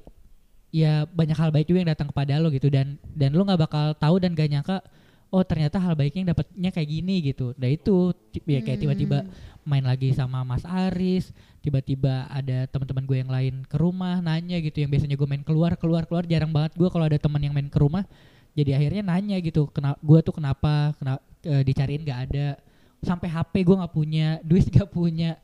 ya 0.72 1.04
banyak 1.12 1.36
hal 1.36 1.52
baik 1.52 1.68
juga 1.68 1.84
yang 1.84 1.92
datang 1.92 2.08
kepada 2.16 2.40
lo 2.40 2.48
gitu 2.48 2.72
dan 2.72 2.96
dan 3.12 3.36
lu 3.36 3.44
nggak 3.44 3.60
bakal 3.68 3.86
tahu 4.00 4.16
dan 4.24 4.32
gak 4.32 4.48
nyangka 4.48 4.78
oh 5.32 5.44
ternyata 5.48 5.80
hal 5.80 5.96
baiknya 5.96 6.28
yang 6.28 6.32
dapatnya 6.36 6.70
kayak 6.76 6.90
gini 6.92 7.16
gitu. 7.24 7.56
Nah 7.56 7.72
itu 7.72 8.12
ya 8.44 8.60
kayak 8.60 8.80
tiba-tiba 8.84 9.24
Hmm. 9.24 9.32
main 9.64 9.86
lagi 9.86 10.12
sama 10.12 10.44
Mas 10.44 10.66
Aris 10.66 11.32
tiba-tiba 11.62 12.26
ada 12.28 12.66
teman-teman 12.68 13.06
gue 13.06 13.18
yang 13.22 13.32
lain 13.32 13.56
ke 13.64 13.78
rumah 13.80 14.20
nanya 14.20 14.60
gitu. 14.60 14.84
Yang 14.84 14.92
biasanya 14.98 15.16
gue 15.16 15.28
main 15.30 15.44
keluar 15.46 15.80
keluar 15.80 16.04
keluar 16.04 16.28
jarang 16.28 16.52
banget 16.52 16.76
gue 16.76 16.90
kalau 16.92 17.06
ada 17.08 17.16
teman 17.16 17.40
yang 17.40 17.56
main 17.56 17.72
ke 17.72 17.80
rumah 17.80 18.04
jadi 18.52 18.76
akhirnya 18.76 19.04
nanya 19.08 19.38
gitu. 19.40 19.72
Kena 19.72 19.96
gue 20.04 20.20
tuh 20.20 20.36
kenapa 20.36 20.92
kena 21.00 21.18
eh, 21.48 21.64
dicariin 21.64 22.04
nggak 22.04 22.20
ada. 22.28 22.48
Sampai 23.02 23.32
HP 23.32 23.64
gue 23.64 23.76
nggak 23.80 23.94
punya 23.96 24.28
duit 24.48 24.68
nggak 24.68 24.92
punya. 24.92 25.40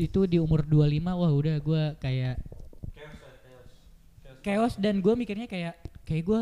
Itu 0.00 0.24
di 0.24 0.40
umur 0.40 0.64
25 0.64 1.12
wah 1.12 1.32
udah 1.32 1.56
gue 1.60 1.82
kayak 2.00 2.40
chaos 4.46 4.78
dan 4.78 5.02
gue 5.02 5.10
mikirnya 5.18 5.50
kayak 5.50 5.74
kayak 6.06 6.22
gue 6.22 6.40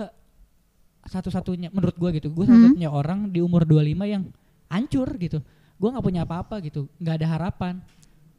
satu-satunya 1.06 1.68
menurut 1.70 1.94
gue 1.94 2.10
gitu 2.16 2.28
gue 2.30 2.44
Hmm. 2.44 2.52
satu-satunya 2.54 2.90
orang 2.90 3.28
di 3.28 3.40
umur 3.40 3.64
25 3.64 4.04
yang 4.04 4.22
hancur 4.66 5.08
gitu 5.16 5.38
gue 5.74 5.88
nggak 5.90 6.04
punya 6.04 6.22
apa-apa 6.24 6.62
gitu 6.62 6.88
nggak 6.96 7.14
ada 7.20 7.26
harapan 7.28 7.74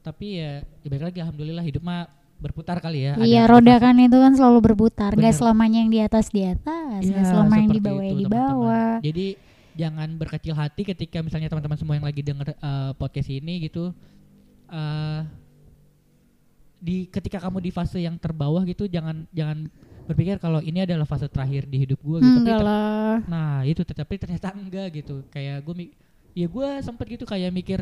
tapi 0.02 0.38
ya, 0.38 0.62
ya 0.82 0.88
balik 0.88 1.06
lagi 1.14 1.20
alhamdulillah 1.22 1.66
hidup 1.66 1.82
mah 1.82 2.06
berputar 2.36 2.78
kali 2.78 3.08
ya 3.08 3.14
Iya, 3.18 3.48
roda 3.48 3.80
kan 3.80 3.96
itu 3.96 4.20
kan 4.20 4.36
selalu 4.36 4.60
berputar. 4.72 5.16
Gak 5.16 5.24
Bener. 5.24 5.34
selamanya 5.34 5.80
yang 5.82 5.90
di 5.90 6.00
atas 6.04 6.30
di 6.30 6.44
atas, 6.44 7.00
Iya, 7.00 7.16
gak 7.16 7.26
selama 7.32 7.54
yang 7.58 7.72
di 7.72 7.82
bawah 7.82 8.04
ya 8.04 8.14
di 8.14 8.26
bawah. 8.28 8.94
Jadi 9.00 9.28
jangan 9.76 10.10
berkecil 10.16 10.54
hati 10.54 10.82
ketika 10.84 11.24
misalnya 11.24 11.48
teman-teman 11.48 11.80
semua 11.80 11.96
yang 11.96 12.04
lagi 12.04 12.22
denger 12.22 12.54
eh, 12.54 12.92
podcast 12.96 13.30
ini 13.30 13.66
gitu 13.66 13.96
eh 14.68 15.22
di 16.78 17.10
ketika 17.10 17.42
kamu 17.42 17.64
di 17.64 17.72
fase 17.74 17.98
yang 17.98 18.14
terbawah 18.16 18.62
gitu 18.62 18.86
jangan 18.86 19.26
jangan 19.34 19.66
berpikir 20.06 20.38
kalau 20.38 20.58
ini 20.60 20.82
adalah 20.82 21.04
fase 21.04 21.26
terakhir 21.26 21.66
di 21.66 21.78
hidup 21.80 21.98
gue 21.98 22.18
gitu. 22.20 22.30
Tapi 22.32 22.42
Enggak 22.42 22.60
ter- 22.60 22.66
lah. 22.66 23.16
nah 23.26 23.52
itu 23.62 23.82
tetapi 23.82 24.14
ternyata 24.16 24.48
enggak 24.52 24.88
gitu. 24.96 25.26
Kayak 25.28 25.62
gue 25.62 25.90
ya 26.34 26.46
gue 26.46 26.68
sempet 26.80 27.06
gitu 27.10 27.24
kayak 27.24 27.50
mikir 27.50 27.80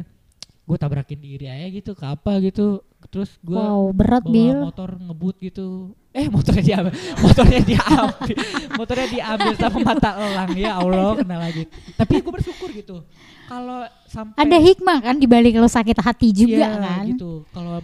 gue 0.63 0.77
tabrakin 0.77 1.19
diri 1.19 1.43
aja 1.43 1.67
gitu 1.67 1.91
ke 1.91 2.05
apa 2.07 2.39
gitu 2.39 2.79
terus 3.11 3.35
gue 3.41 3.51
Wow, 3.51 3.91
berat 3.91 4.23
bawa 4.23 4.31
Bill. 4.31 4.59
motor 4.63 4.89
ngebut 4.95 5.35
gitu 5.41 5.91
eh 6.09 6.31
motornya 6.31 6.63
diambil 6.63 6.93
motornya 7.25 7.59
diambil 7.59 8.31
motornya 8.71 9.07
diambil 9.09 9.53
sama 9.57 9.79
mata 9.83 10.09
elang 10.15 10.55
ya 10.55 10.79
Allah 10.79 11.19
kena 11.19 11.35
lagi 11.37 11.67
tapi 11.93 12.23
gue 12.23 12.31
bersyukur 12.31 12.71
gitu 12.71 13.03
kalau 13.43 13.83
sampai 14.07 14.39
Ada 14.39 14.55
hikmah 14.55 14.97
kan 15.03 15.15
di 15.17 15.27
balik 15.27 15.59
lo 15.59 15.67
sakit 15.67 15.99
hati 15.99 16.31
juga 16.31 16.63
Iya, 16.63 16.79
kan. 16.79 17.03
gitu 17.11 17.43
kalau 17.51 17.83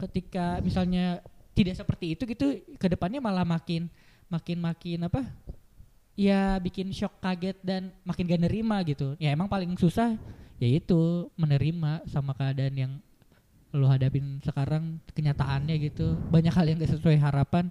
ketika 0.00 0.60
misalnya 0.60 1.20
tidak 1.54 1.78
seperti 1.78 2.18
itu 2.18 2.22
gitu 2.26 2.60
ke 2.76 2.86
depannya 2.90 3.22
malah 3.22 3.46
makin 3.46 3.86
makin 4.28 4.58
makin 4.58 4.98
apa? 5.06 5.22
Ya 6.14 6.58
bikin 6.62 6.94
shock 6.94 7.18
kaget 7.18 7.58
dan 7.62 7.90
makin 8.06 8.26
gak 8.30 8.42
nerima 8.46 8.82
gitu. 8.86 9.18
Ya 9.18 9.34
emang 9.34 9.50
paling 9.50 9.74
susah 9.78 10.14
yaitu 10.62 11.26
menerima 11.34 12.06
sama 12.06 12.30
keadaan 12.34 12.74
yang 12.74 12.92
lo 13.74 13.90
hadapin 13.90 14.38
sekarang 14.42 15.02
kenyataannya 15.14 15.74
gitu. 15.82 16.14
Banyak 16.30 16.54
hal 16.54 16.66
yang 16.70 16.78
gak 16.78 16.94
sesuai 16.94 17.18
harapan. 17.18 17.70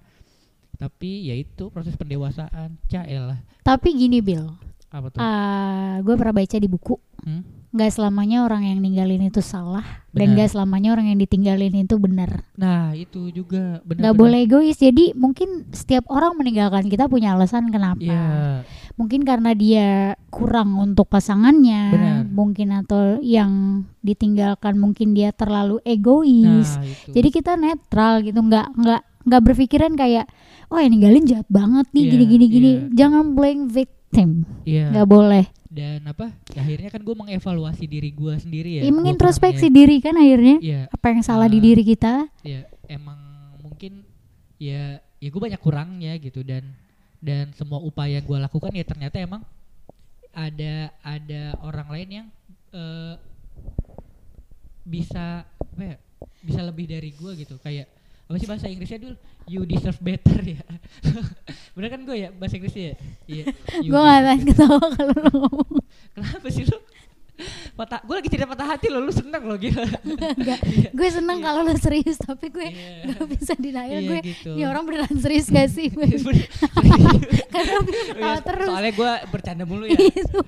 Tapi 0.76 1.30
ya 1.30 1.34
itu 1.38 1.70
proses 1.72 1.96
pendewasaan. 1.96 2.76
Cael 2.90 3.30
lah 3.30 3.40
Tapi 3.62 3.94
gini 3.94 4.20
Bill, 4.20 4.52
apa 4.92 5.06
tuh? 5.08 5.20
Ah 5.22 6.02
gue 6.04 6.14
pernah 6.18 6.34
baca 6.34 6.56
di 6.60 6.68
buku, 6.68 6.96
Hmm? 7.24 7.40
Gak 7.74 7.90
selamanya 7.90 8.46
orang 8.46 8.62
yang 8.64 8.78
ninggalin 8.78 9.18
itu 9.20 9.42
salah 9.42 9.82
dan 10.10 10.30
Benar. 10.30 10.38
gak 10.40 10.50
selamanya 10.52 10.94
orang 10.94 11.10
yang 11.10 11.18
ditinggalin 11.18 11.74
itu 11.74 11.98
benar. 11.98 12.46
nah 12.54 12.94
itu 12.94 13.28
juga 13.28 13.82
benar 13.82 14.02
Gak 14.04 14.16
boleh 14.16 14.38
egois. 14.42 14.78
Jadi 14.78 15.10
mungkin 15.12 15.66
setiap 15.70 16.06
orang 16.06 16.38
meninggalkan 16.38 16.86
kita 16.86 17.04
punya 17.04 17.34
alasan 17.34 17.68
kenapa. 17.68 17.98
Iya, 17.98 18.62
Mungkin 18.94 19.26
karena 19.26 19.50
dia 19.52 19.88
kurang 20.30 20.78
untuk 20.78 21.10
pasangannya, 21.10 21.82
Benar. 21.90 22.18
mungkin 22.30 22.68
atau 22.72 23.18
yang 23.18 23.82
ditinggalkan 24.00 24.78
mungkin 24.78 25.10
dia 25.10 25.34
terlalu 25.34 25.82
egois. 25.82 26.78
nah 26.78 26.86
itu 26.86 27.10
Jadi 27.10 27.28
kita 27.28 27.52
netral 27.54 28.22
gitu, 28.22 28.38
nggak 28.38 28.70
nggak 28.72 29.02
nggak 29.24 29.42
berpikiran 29.42 29.92
kayak 29.94 30.30
oh 30.68 30.78
yang 30.78 30.94
ninggalin 30.94 31.24
jahat 31.24 31.48
banget 31.48 31.90
nih 31.90 32.02
Iya, 32.02 32.10
gini 32.12 32.24
gini 32.28 32.46
gini. 32.46 32.70
iya. 32.70 32.80
Jangan 32.94 33.34
blame 33.34 33.66
victim, 33.66 34.46
Iya. 34.62 34.94
nggak 34.94 35.08
boleh. 35.08 35.44
Dan 35.74 36.06
apa 36.06 36.30
akhirnya 36.54 36.86
kan 36.86 37.02
gue 37.02 37.16
mengevaluasi 37.18 37.90
diri 37.90 38.14
gue 38.14 38.34
sendiri 38.38 38.78
ya. 38.78 38.82
Ya, 38.86 38.92
mengintrospeksi 38.94 39.66
diri 39.74 39.98
kan 39.98 40.14
akhirnya. 40.14 40.62
Iya, 40.62 40.80
apa 40.86 41.06
yang 41.10 41.22
salah 41.26 41.50
di 41.50 41.58
Ah. 41.58 41.64
diri 41.66 41.82
kita. 41.82 42.30
ya 42.46 42.62
emang 42.86 43.18
mungkin 43.58 44.06
ya 44.62 45.02
ya 45.18 45.28
gue 45.28 45.40
banyak 45.42 45.58
kurangnya 45.58 46.14
gitu. 46.22 46.46
Dan 46.46 46.62
dan 47.18 47.50
semua 47.58 47.82
upaya 47.82 48.22
gue 48.22 48.38
lakukan 48.38 48.70
ya 48.70 48.86
ternyata 48.86 49.18
emang 49.18 49.42
ada 50.30 50.94
ada 51.02 51.58
orang 51.66 51.88
lain 51.90 52.08
yang 52.22 52.26
eh, 52.70 53.14
bisa 54.84 55.42
apa 55.42 55.82
ya 55.82 55.96
bisa 56.38 56.60
lebih 56.62 56.86
dari 56.86 57.10
gue 57.10 57.32
gitu. 57.34 57.58
Kayak 57.58 57.90
apa 58.24 58.36
sih 58.40 58.48
bahasa 58.48 58.66
Inggrisnya 58.72 59.00
dulu 59.04 59.16
you 59.44 59.62
deserve 59.68 60.00
better 60.00 60.40
ya 60.40 60.64
bener 61.76 61.88
kan 61.92 62.00
gue 62.08 62.16
ya 62.16 62.28
bahasa 62.32 62.56
Inggrisnya 62.56 62.84
ya 62.92 62.96
iya 63.28 63.44
Gue 63.84 64.00
deserve 64.00 64.20
tahan 64.24 64.40
ketawa 64.48 64.86
kalau 64.96 65.16
lo 65.18 65.30
ngomong. 65.44 65.82
Kenapa 66.14 66.46
sih 66.48 66.64
lu? 66.64 66.78
Patah, 67.74 67.98
gue 68.00 68.14
lagi 68.14 68.30
tidak 68.30 68.46
patah 68.48 68.70
hati 68.70 68.86
lo, 68.86 69.02
lu 69.02 69.10
seneng 69.10 69.42
lo 69.42 69.58
gila. 69.58 69.82
Enggak, 70.38 70.60
gue 70.98 71.08
seneng 71.10 71.42
kalau 71.42 71.66
lo 71.66 71.74
serius 71.74 72.14
tapi 72.16 72.46
gue 72.46 72.70
Iya. 72.70 73.10
nggak 73.10 73.26
bisa 73.34 73.52
denial 73.58 73.90
Iya, 73.90 73.98
gue. 74.06 74.20
gitu. 74.24 74.50
Ya 74.54 74.70
orang 74.70 74.86
beneran 74.86 75.16
serius 75.18 75.50
gak 75.50 75.66
sih? 75.68 75.90
Gue 75.90 76.06
karena 77.54 77.74
gue 77.82 78.02
ketawa 78.08 78.38
terus. 78.40 78.68
Soalnya 78.68 78.92
gue 78.94 79.12
bercanda 79.26 79.64
mulu 79.64 79.84
ya. 79.86 79.98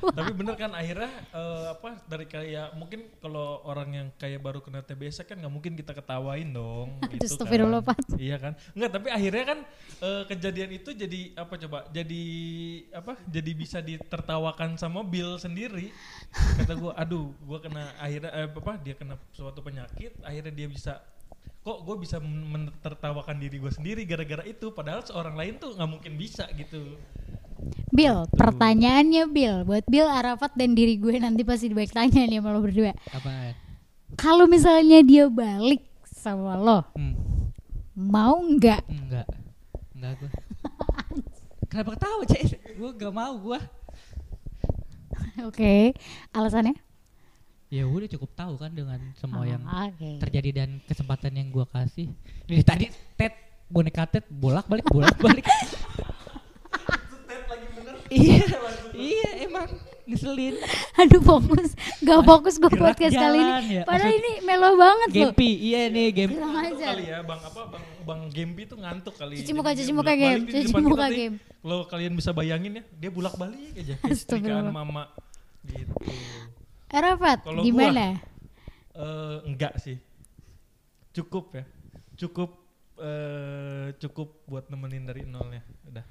Tapi 0.08 0.32
bener 0.32 0.54
kan 0.54 0.70
akhirnya 0.72 1.10
eh, 1.28 1.64
apa 1.72 1.90
dari 2.06 2.26
kayak 2.26 2.68
mungkin 2.74 3.10
kalau 3.18 3.58
orang 3.64 3.88
yang 3.90 4.06
kayak 4.14 4.38
baru 4.38 4.58
kena 4.60 4.82
TBC 4.82 5.22
kan 5.24 5.36
nggak 5.36 5.50
mungkin 5.50 5.72
kita 5.74 5.92
ketawain 5.92 6.46
dong. 6.48 6.94
Gitu 7.08 7.26
kan. 7.42 7.86
Iya 8.16 8.36
kan? 8.38 8.52
Enggak, 8.70 8.90
tapi 8.92 9.08
akhirnya 9.10 9.44
kan 9.44 9.58
eh, 9.98 10.22
kejadian 10.26 10.70
itu 10.72 10.90
jadi 10.92 11.20
apa 11.34 11.54
coba? 11.58 11.78
Jadi 11.90 12.22
apa? 12.92 13.18
Jadi 13.26 13.50
bisa 13.52 13.78
ditertawakan 13.80 14.74
sama 14.76 15.02
Bill 15.02 15.36
sendiri. 15.36 15.90
Kata 16.36 16.74
gua, 16.74 16.92
aduh, 16.94 17.15
gua 17.44 17.58
kena 17.60 17.92
akhirnya 17.98 18.30
eh, 18.32 18.48
apa? 18.48 18.72
Dia 18.80 18.94
kena 18.96 19.14
suatu 19.32 19.60
penyakit, 19.60 20.12
akhirnya 20.22 20.52
dia 20.52 20.68
bisa 20.68 20.92
kok 21.66 21.82
gue 21.82 21.96
bisa 21.98 22.22
men- 22.22 22.46
mentertawakan 22.46 23.42
diri 23.42 23.58
gue 23.58 23.72
sendiri 23.74 24.06
gara-gara 24.06 24.46
itu 24.46 24.70
padahal 24.70 25.02
seorang 25.02 25.34
lain 25.34 25.58
tuh 25.58 25.74
nggak 25.74 25.90
mungkin 25.90 26.14
bisa 26.14 26.46
gitu 26.54 26.94
Bill, 27.90 28.30
pertanyaannya 28.30 29.26
Bill, 29.26 29.66
buat 29.66 29.82
Bill 29.90 30.06
Arafat 30.06 30.54
dan 30.54 30.78
diri 30.78 30.94
gue 30.94 31.18
nanti 31.18 31.42
pasti 31.42 31.66
dibaik 31.66 31.90
tanya 31.90 32.22
nih 32.22 32.38
sama 32.38 32.54
lo 32.54 32.62
berdua. 32.62 32.94
Apa? 33.10 33.56
Kalau 34.14 34.46
misalnya 34.46 35.02
dia 35.02 35.26
balik 35.26 35.82
sama 36.06 36.54
lo, 36.54 36.86
Hmm, 36.94 37.16
mau 37.98 38.38
nggak? 38.38 38.86
enggak. 38.86 39.26
Enggak 39.96 40.12
gue. 40.22 40.30
Kenapa 41.72 41.98
ketawa, 41.98 42.22
Cek? 42.30 42.44
Gue 42.78 42.90
gak 42.94 43.10
mau 43.10 43.34
gue. 43.42 43.58
Oke, 45.42 45.96
alasannya? 46.30 46.76
Ya 47.76 47.84
udah 47.84 48.08
cukup 48.08 48.30
tahu 48.32 48.54
kan 48.56 48.72
dengan 48.72 48.96
semua 49.14 49.44
yang 49.44 49.60
Ah, 49.62 49.86
Oke. 49.86 50.16
terjadi 50.18 50.50
dan 50.56 50.80
kesempatan 50.82 51.28
yang 51.30 51.48
gue 51.50 51.66
kasih. 51.66 52.08
Ini 52.46 52.62
tadi 52.62 52.88
Ted 53.14 53.36
boneka 53.66 54.08
Ted 54.08 54.24
bolak-balik 54.26 54.86
bolak-balik. 54.86 55.44
iya, 58.08 58.38
iya 58.94 59.30
emang 59.42 59.66
ngeselin. 60.04 60.56
Aduh 60.96 61.20
fokus, 61.20 61.74
gak 61.98 62.22
fokus 62.22 62.54
gue 62.56 62.70
podcast 62.70 63.12
kali 63.12 63.36
jalan 63.36 63.60
ini. 63.60 63.74
ya, 63.74 63.82
Padahal 63.82 64.08
maksud- 64.08 64.20
ini 64.22 64.32
melo 64.40 64.70
banget 64.74 65.08
loh. 65.10 65.16
Gempi, 65.28 65.50
iya 65.60 65.80
nih 65.86 66.06
Gempi. 66.14 66.38
Ajar. 66.38 66.88
kali 66.88 67.04
ya 67.04 67.18
bang 67.20 67.40
apa 67.42 67.60
bang 67.66 67.84
bang 68.00 68.20
Gempi 68.30 68.62
tuh 68.64 68.78
ngantuk 68.78 69.14
kali 69.14 69.34
Cuci 69.36 69.52
muka, 69.52 69.70
cuci 69.74 69.92
muka, 69.92 70.12
di 70.14 70.52
Cuci 70.54 70.72
muka. 70.72 71.06
Gem. 71.10 71.32
kalau 71.58 71.82
kalian 71.84 72.14
bisa 72.14 72.30
bayangin 72.30 72.78
ya 72.78 72.82
dia 72.94 73.10
bolak 73.10 73.34
balik 73.34 73.58
aja 73.74 73.98
setrikaan 74.08 74.70
mama 74.70 75.10
gitu 75.66 75.92
Arafat, 76.90 77.42
Kalau 77.42 77.62
gimana? 77.66 78.22
Eh, 78.94 79.38
enggak 79.44 79.76
sih. 79.82 79.98
Cukup 81.12 81.56
ya. 81.56 81.64
Cukup 82.16 82.50
eh 82.96 83.92
cukup 84.00 84.48
buat 84.48 84.72
nemenin 84.72 85.04
dari 85.04 85.28
nolnya. 85.28 85.60
Udah 85.84 86.04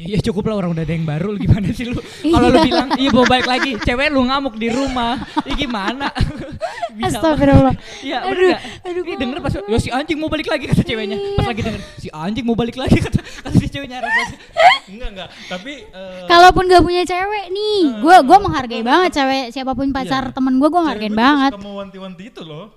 Ya, 0.00 0.06
ya 0.10 0.18
cukup 0.22 0.48
lah 0.48 0.56
orang 0.56 0.72
udah 0.72 0.80
ada 0.80 0.90
yang 0.90 1.04
baru 1.04 1.28
lu 1.30 1.38
gimana 1.38 1.68
sih 1.70 1.84
lu? 1.84 2.00
Kalau 2.26 2.48
lu 2.48 2.58
bilang 2.62 2.88
iya 2.94 3.10
mau 3.10 3.22
balik 3.22 3.44
lagi, 3.44 3.76
cewek 3.76 4.08
lu 4.08 4.24
ngamuk 4.24 4.56
di 4.56 4.68
rumah. 4.68 5.20
Ya 5.44 5.52
gimana? 5.54 6.08
Bisa 6.96 7.20
Astagfirullah. 7.20 7.74
Iya, 8.00 8.18
Aduh, 8.22 8.32
bener 8.32 8.48
gak? 8.50 8.60
aduh, 8.82 8.92
Ini 8.96 9.04
gua- 9.06 9.20
denger 9.20 9.38
pas, 9.40 9.52
ya 9.54 9.78
si 9.78 9.88
anjing 9.90 10.16
mau 10.16 10.26
balik 10.26 10.46
lagi 10.46 10.64
kata 10.66 10.82
ceweknya. 10.82 11.16
Pas 11.34 11.46
lagi 11.46 11.60
denger, 11.60 11.80
si 11.96 12.08
anjing 12.10 12.42
mau 12.42 12.56
balik 12.56 12.76
lagi 12.76 12.96
kata, 13.06 13.20
kata 13.20 13.54
si 13.54 13.66
ceweknya. 13.66 14.00
enggak 14.86 15.08
enggak 15.12 15.28
tapi 15.46 15.84
eh, 15.84 16.26
Kalaupun 16.26 16.64
gak 16.66 16.80
punya 16.80 17.04
cewek 17.04 17.44
nih, 17.48 17.78
Eh, 17.86 18.00
gue 18.00 18.16
gua 18.24 18.38
menghargai 18.40 18.82
banget 18.82 19.10
cewek 19.14 19.44
siapa 19.50 19.70
pun 19.70 19.90
pacar 19.90 20.24
Iya. 20.24 20.32
temen 20.32 20.56
gue, 20.56 20.64
gue 20.64 20.72
cewek 20.72 20.80
menghargain 20.80 21.14
banget. 21.14 21.52
suka 21.54 21.62
mau 21.62 21.74
wanti-wanti 21.78 22.24
itu 22.26 22.42
loh 22.42 22.72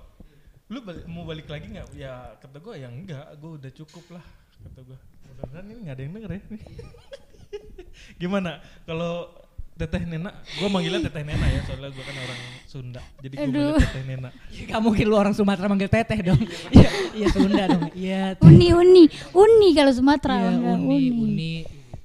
lu 0.65 0.79
balik- 0.79 1.05
mau 1.05 1.23
balik 1.23 1.47
lagi 1.47 1.69
nggak 1.69 1.85
ya 1.93 2.13
kata 2.35 2.57
gue 2.57 2.73
ya 2.75 2.87
enggak 2.87 3.25
gue 3.35 3.51
udah 3.55 3.71
cukup 3.73 4.05
lah 4.11 4.25
kata 4.59 4.79
gue 4.83 4.97
mudah-mudahan 5.33 5.65
ini 5.65 5.79
nggak 5.81 5.95
ada 5.95 6.01
yang 6.01 6.13
denger 6.13 6.31
ya 6.31 6.41
gimana 8.21 8.51
kalau 8.83 9.29
Teteh 9.73 10.05
Nena, 10.05 10.29
gue 10.53 10.69
manggilnya 10.69 11.01
Teteh 11.01 11.25
Nena 11.25 11.49
ya 11.49 11.65
soalnya 11.65 11.89
gue 11.89 12.05
kan 12.05 12.13
orang 12.13 12.39
Sunda, 12.63 13.01
jadi 13.17 13.33
gue 13.33 13.47
manggil 13.49 13.81
Teteh 13.81 14.03
Nena. 14.05 14.29
Gak 14.69 14.79
mungkin 14.79 15.05
lu 15.09 15.15
orang 15.17 15.33
Sumatera 15.33 15.65
manggil 15.65 15.89
teteh 15.89 16.19
dong. 16.21 16.37
Iya, 16.69 16.89
iya 17.17 17.27
Sunda 17.27 17.63
dong. 17.65 17.89
Iya. 17.91 18.37
Uni 18.39 18.69
uni 18.69 19.03
uni 19.33 19.73
kalau 19.73 19.89
Sumatera 19.89 20.37
Iya, 20.37 20.77
uni, 20.77 21.09
uni. 21.09 21.09
uni. 21.09 21.53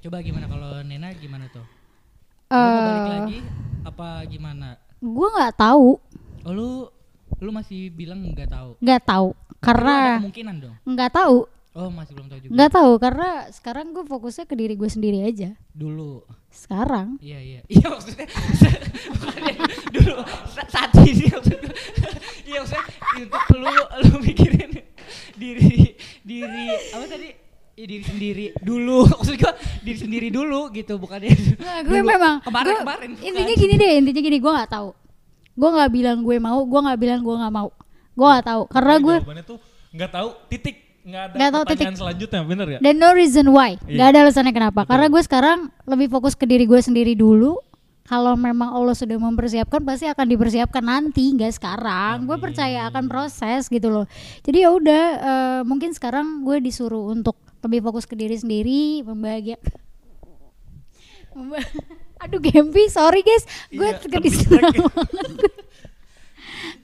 Coba 0.01 0.17
gimana 0.19 0.49
kalau 0.49 0.81
Nena 0.81 1.13
gimana 1.13 1.45
tuh? 1.47 1.61
Lu 1.61 2.57
mau 2.57 2.73
balik 2.81 2.97
Eh, 2.97 3.09
lagi 3.13 3.37
apa 3.85 4.07
gimana? 4.25 4.67
Gue 4.97 5.27
nggak 5.29 5.53
tahu, 5.55 5.87
Oh 6.41 6.51
lu 6.51 6.89
lu 7.37 7.49
masih 7.53 7.93
bilang 7.93 8.17
nggak 8.25 8.49
tahu. 8.49 8.69
nggak 8.81 9.01
tahu 9.05 9.27
Lu 9.29 9.37
ada 9.37 9.61
karena 9.61 9.95
kemungkinan 10.17 10.55
dong. 10.57 10.75
nggak 10.89 11.11
tahu, 11.13 11.37
Oh 11.79 11.87
masih 11.89 12.11
belum 12.11 12.27
tahu 12.27 12.39
juga. 12.41 12.51
nggak 12.51 12.71
tahu 12.73 12.91
karena 12.97 13.29
sekarang 13.49 13.85
gue 13.89 14.03
fokusnya 14.03 14.43
ke 14.43 14.53
diri 14.53 14.73
gue 14.73 14.87
sendiri 14.87 15.19
aja. 15.21 15.55
Dulu. 15.71 16.27
Sekarang 16.49 17.15
Iya 17.19 17.39
iya. 17.39 17.59
Iya 17.71 17.87
maksudnya 17.87 18.27
dulu 19.89 20.13
sa- 20.49 20.67
saat 20.67 20.91
ini 20.99 21.25
maksudnya. 21.27 21.71
Iya 22.49 22.57
maksudnya 22.59 22.85
untuk 23.15 23.43
lu 23.53 23.73
lu 24.01 24.15
mikirin 24.19 24.71
diri 25.35 25.93
diri 26.19 26.65
apa 26.89 27.05
tadi? 27.07 27.29
Ya, 27.73 27.85
diri 27.87 28.03
sendiri 28.03 28.45
dulu 28.59 29.07
maksud 29.13 29.35
gua 29.37 29.55
diri 29.79 29.95
sendiri 29.97 30.27
dulu 30.27 30.67
gitu 30.69 30.99
bukannya 30.99 31.31
Nah, 31.55 31.79
gue 31.79 31.95
dulu. 31.95 32.11
memang 32.11 32.33
kemarin 32.41 32.67
gue- 32.69 32.81
kemarin 32.83 33.09
intinya 33.17 33.55
gini 33.55 33.73
deh 33.73 33.91
intinya 33.95 34.19
gini 34.21 34.37
gue 34.37 34.51
nggak 34.51 34.67
tahu 34.69 34.89
gue 35.53 35.69
nggak 35.69 35.87
bilang 35.89 36.17
gue 36.19 36.35
mau 36.37 36.59
gue 36.59 36.79
nggak 36.81 36.99
bilang 36.99 37.19
gue 37.21 37.35
nggak 37.37 37.53
mau 37.53 37.71
gue 38.11 38.27
nggak 38.27 38.45
tahu 38.45 38.61
karena 38.67 38.93
Jadi 38.93 39.05
gue 39.05 39.15
jawabannya 39.15 39.45
tuh 39.45 39.57
nggak 39.89 40.11
tahu 40.11 40.29
titik, 40.45 40.75
nggak 41.01 41.21
ada 41.21 41.33
Nggak 41.33 41.49
tahu 41.49 41.63
pertanyaan 41.63 41.85
titik. 41.87 41.99
selanjutnya, 41.99 42.41
bener 42.43 42.67
ya? 42.69 42.79
dan 42.79 42.93
no 42.95 43.09
reason 43.11 43.47
why 43.47 43.79
Iya. 43.81 43.93
nggak 43.93 44.07
ada 44.07 44.19
alasannya 44.21 44.51
kenapa 44.51 44.79
Betul. 44.79 44.89
karena 44.89 45.05
gue 45.07 45.21
sekarang 45.23 45.57
lebih 45.83 46.07
fokus 46.09 46.33
ke 46.33 46.43
diri 46.43 46.63
gue 46.63 46.79
sendiri 46.79 47.13
dulu 47.13 47.57
kalau 48.03 48.33
memang 48.33 48.69
Allah 48.69 48.91
sudah 48.91 49.15
mempersiapkan 49.15 49.79
pasti 49.79 50.05
akan 50.05 50.25
dipersiapkan 50.27 50.81
nanti 50.81 51.29
nggak 51.31 51.53
sekarang 51.53 52.25
gue 52.25 52.37
percaya 52.37 52.87
akan 52.87 53.05
proses 53.05 53.65
gitu 53.65 53.87
loh 53.87 54.05
jadi 54.41 54.65
ya 54.65 54.69
udah 54.71 55.03
eh, 55.15 55.61
mungkin 55.61 55.91
sekarang 55.91 56.41
gue 56.41 56.57
disuruh 56.59 57.07
untuk 57.07 57.33
lebih 57.59 57.79
fokus 57.81 58.03
ke 58.03 58.13
diri 58.13 58.33
sendiri 58.33 58.81
membahagia 59.03 59.55
Memba- 61.29 61.61
Aduh 62.19 62.35
Gempi, 62.37 62.89
sorry 62.89 63.21
guys, 63.21 63.47
gue 63.69 63.79
Iya, 63.79 63.95
ya. 63.95 64.19
banget. 64.51 65.53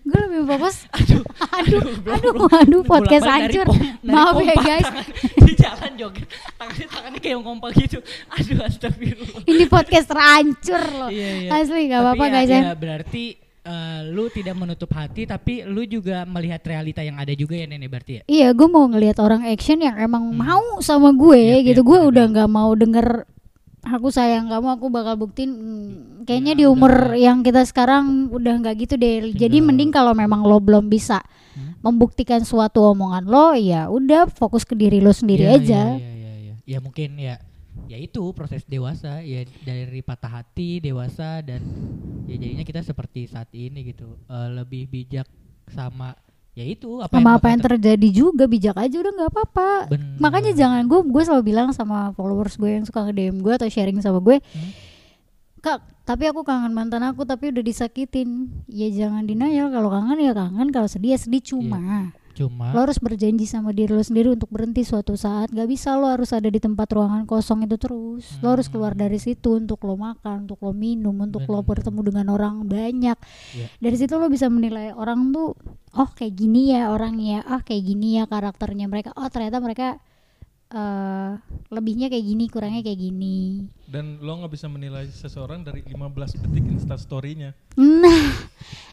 Gue 0.05 0.19
lebih 0.21 0.41
fokus. 0.45 0.85
aduh 0.95 1.21
Aduh, 1.51 1.81
aduh, 1.81 2.33
aduh, 2.47 2.53
belum 2.61 2.83
podcast 2.83 3.25
hancur. 3.25 3.67
Maaf 4.05 4.37
ya 4.37 4.55
guys. 4.55 4.87
di 5.45 5.53
jalan 5.55 5.91
joget 5.95 6.27
tangannya 6.55 6.87
tangannya 6.87 7.19
kayak 7.19 7.33
yang 7.33 7.43
kompak 7.43 7.69
gitu 7.75 7.97
aduh 8.27 8.57
astagfirullah 8.63 9.41
Ini 9.43 9.63
podcast 9.65 10.07
terancur 10.07 10.81
loh. 10.95 11.09
Iya, 11.09 11.29
iya. 11.43 11.49
Asli 11.51 11.81
gak 11.85 11.95
Tapi 11.95 12.05
apa-apa 12.05 12.23
ya, 12.23 12.31
guys 12.31 12.49
ya 12.49 12.59
ya. 12.61 12.73
berarti 12.73 13.23
eh, 13.61 13.99
lu 14.07 14.29
tidak 14.29 14.55
menutup 14.55 14.89
hati 14.91 15.21
tapi 15.23 15.53
lu 15.63 15.81
juga 15.83 16.21
melihat 16.23 16.61
realita 16.61 17.01
yang 17.01 17.17
ada 17.17 17.33
juga 17.33 17.55
ya 17.55 17.65
nenek 17.65 17.89
berarti 17.89 18.11
ya 18.11 18.21
Iya, 18.25 18.47
gue 18.51 18.67
mau 18.67 18.85
ngelihat 18.85 19.17
orang 19.17 19.41
action 19.43 19.79
yang 19.79 19.97
emang 19.97 20.23
Hmm. 20.27 20.37
mau 20.39 20.63
sama 20.79 21.09
gue 21.11 21.33
Iya, 21.35 21.57
gitu. 21.65 21.81
iya, 21.81 21.87
gue 21.87 21.97
bener, 21.99 22.09
udah 22.09 22.25
nggak 22.27 22.49
mau 22.51 22.71
denger 22.73 23.07
aku 23.87 24.09
sayang 24.09 24.47
kamu, 24.47 24.67
aku 24.71 24.85
bakal 24.87 25.15
buktiin. 25.15 25.51
Hmm, 25.51 25.89
kayaknya 26.23 26.53
Ya, 26.53 26.59
di 26.59 26.65
umur 26.65 26.89
udah. 27.07 27.15
yang 27.15 27.39
kita 27.39 27.61
sekarang 27.63 28.27
udah 28.27 28.53
nggak 28.57 28.75
gitu 28.79 28.93
deh. 28.95 29.29
Jadi 29.29 29.37
Tinggal- 29.55 29.65
mending 29.67 29.91
kalau 29.91 30.11
memang 30.11 30.41
lo 30.41 30.57
belum 30.57 30.85
bisa 30.85 31.21
Hmm? 31.53 31.77
membuktikan 31.81 32.41
suatu 32.41 32.83
omongan 32.83 33.23
lo, 33.23 33.53
ya 33.53 33.87
udah 33.87 34.27
fokus 34.27 34.61
ke 34.61 34.73
diri 34.73 34.99
lo 34.99 35.09
sendiri 35.09 35.45
Iya, 35.45 35.55
aja. 35.55 35.81
Iya, 35.87 35.95
iya, 35.95 36.11
iya, 36.11 36.33
iya. 36.35 36.53
Ya 36.67 36.77
mungkin 36.79 37.15
ya 37.15 37.37
ya 37.85 37.97
itu 37.97 38.19
proses 38.31 38.65
dewasa 38.65 39.21
ya 39.21 39.45
dari 39.61 40.01
patah 40.01 40.41
hati 40.41 40.79
dewasa 40.79 41.39
dan 41.39 41.61
ya 42.25 42.33
jadinya 42.33 42.63
kita 42.63 42.81
seperti 42.81 43.23
saat 43.25 43.47
ini 43.51 43.85
gitu 43.85 44.17
Eh, 44.25 44.49
lebih 44.51 44.89
bijak 44.89 45.29
sama 45.67 46.17
ya 46.55 46.63
itu 46.65 46.89
apa 46.97 47.11
Sama 47.11 47.35
apa 47.35 47.45
yang 47.45 47.59
bakal 47.59 47.67
ter- 47.67 47.71
terjadi 47.77 48.07
juga 48.09 48.43
bijak 48.47 48.75
aja 48.75 48.95
udah 48.95 49.11
nggak 49.11 49.29
apa-apa. 49.29 49.69
Bener. 49.91 50.15
Makanya 50.17 50.51
jangan 50.51 50.87
gue 50.87 50.99
gue 51.03 51.21
selalu 51.21 51.43
bilang 51.45 51.69
sama 51.69 52.15
followers 52.15 52.55
gue 52.55 52.71
yang 52.71 52.83
suka 52.83 53.03
nge-DM 53.03 53.43
gue 53.43 53.53
atau 53.53 53.67
sharing 53.67 53.99
sama 53.99 54.17
gue, 54.17 54.39
Hmm? 54.41 54.71
Kak, 55.59 55.81
tapi 56.01 56.25
aku 56.25 56.41
kangen 56.41 56.71
mantan 56.71 57.01
aku 57.01 57.25
tapi 57.25 57.49
udah 57.49 57.59
disakitin. 57.59 58.53
Ya 58.65 58.85
jangan 58.87 59.25
denial 59.25 59.67
kalau 59.67 59.89
kangen 59.89 60.21
ya 60.21 60.31
kangen, 60.31 60.69
kalau 60.69 60.85
sedih 60.85 61.13
ya 61.13 61.19
sedih 61.19 61.41
cuma. 61.41 62.13
Cuma 62.35 62.75
Lo 62.75 62.83
harus 62.83 62.99
berjanji 62.99 63.47
sama 63.47 63.71
diri 63.71 63.95
lo 63.95 64.03
sendiri 64.03 64.35
untuk 64.35 64.51
berhenti 64.51 64.83
suatu 64.83 65.15
saat. 65.15 65.49
Gak 65.49 65.65
bisa 65.65 65.95
lo 65.95 66.11
harus 66.11 66.35
ada 66.35 66.51
di 66.51 66.59
tempat 66.59 66.91
ruangan 66.91 67.23
kosong 67.23 67.63
itu 67.63 67.79
terus. 67.79 68.37
Lo 68.43 68.51
harus 68.51 68.67
keluar 68.67 68.91
Hmm. 68.91 69.07
dari 69.07 69.15
situ 69.17 69.55
untuk 69.55 69.79
lo 69.87 69.95
makan, 69.95 70.45
untuk 70.45 70.59
lo 70.59 70.75
minum, 70.75 71.15
untuk 71.17 71.47
lo 71.47 71.63
Bener. 71.63 71.69
bertemu 71.71 71.99
dengan 72.03 72.25
orang 72.29 72.55
banyak. 72.67 73.17
Iya. 73.55 73.67
Dari 73.79 73.95
situ 73.95 74.13
lo 74.19 74.27
bisa 74.27 74.51
menilai 74.51 74.91
orang 74.91 75.31
tuh, 75.31 75.55
oh 75.95 76.09
kayak 76.11 76.35
gini 76.35 76.75
ya 76.75 76.91
orangnya, 76.91 77.41
oh 77.47 77.63
kayak 77.63 77.81
gini 77.81 78.19
ya 78.19 78.27
karakternya 78.27 78.85
mereka. 78.85 79.15
Oh 79.15 79.31
ternyata 79.31 79.63
mereka 79.63 79.97
eh 80.67 81.31
lebihnya 81.67 82.07
kayak 82.07 82.25
gini, 82.25 82.43
kurangnya 82.47 82.81
kayak 82.81 82.99
gini. 82.99 83.69
Dan 83.85 84.17
lo 84.19 84.37
nggak 84.37 84.49
bisa 84.51 84.65
menilai 84.65 85.05
seseorang 85.07 85.61
dari 85.61 85.81
15 85.81 85.93
detik 86.35 86.65
instastory-nya. 86.67 87.53
Nah, 87.75 88.25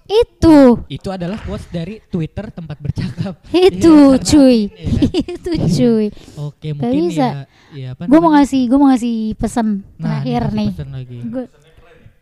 itu 0.04 0.58
itu 0.86 1.08
adalah 1.08 1.38
quotes 1.38 1.64
dari 1.68 2.02
Twitter 2.04 2.50
tempat 2.50 2.76
bercakap 2.76 3.38
itu 3.54 3.94
Iya, 4.10 4.20
cuy 4.20 4.58
iya 4.68 4.90
kan? 4.90 5.10
itu 5.32 5.50
cuy 5.70 6.06
oke 6.36 6.68
mungkin 6.74 7.02
bisa. 7.06 7.22
ya 7.22 7.42
ya 7.72 7.88
apa 7.94 8.04
gue 8.04 8.18
mau 8.18 8.34
ngasih 8.34 8.62
gue 8.66 8.76
mau 8.76 8.90
ngasih 8.90 9.16
pesan 9.38 9.86
Nah, 9.96 10.02
terakhir 10.02 10.42
nih 10.52 10.68
pesan 10.74 10.90
lagi. 10.90 11.18
Gua- 11.24 11.50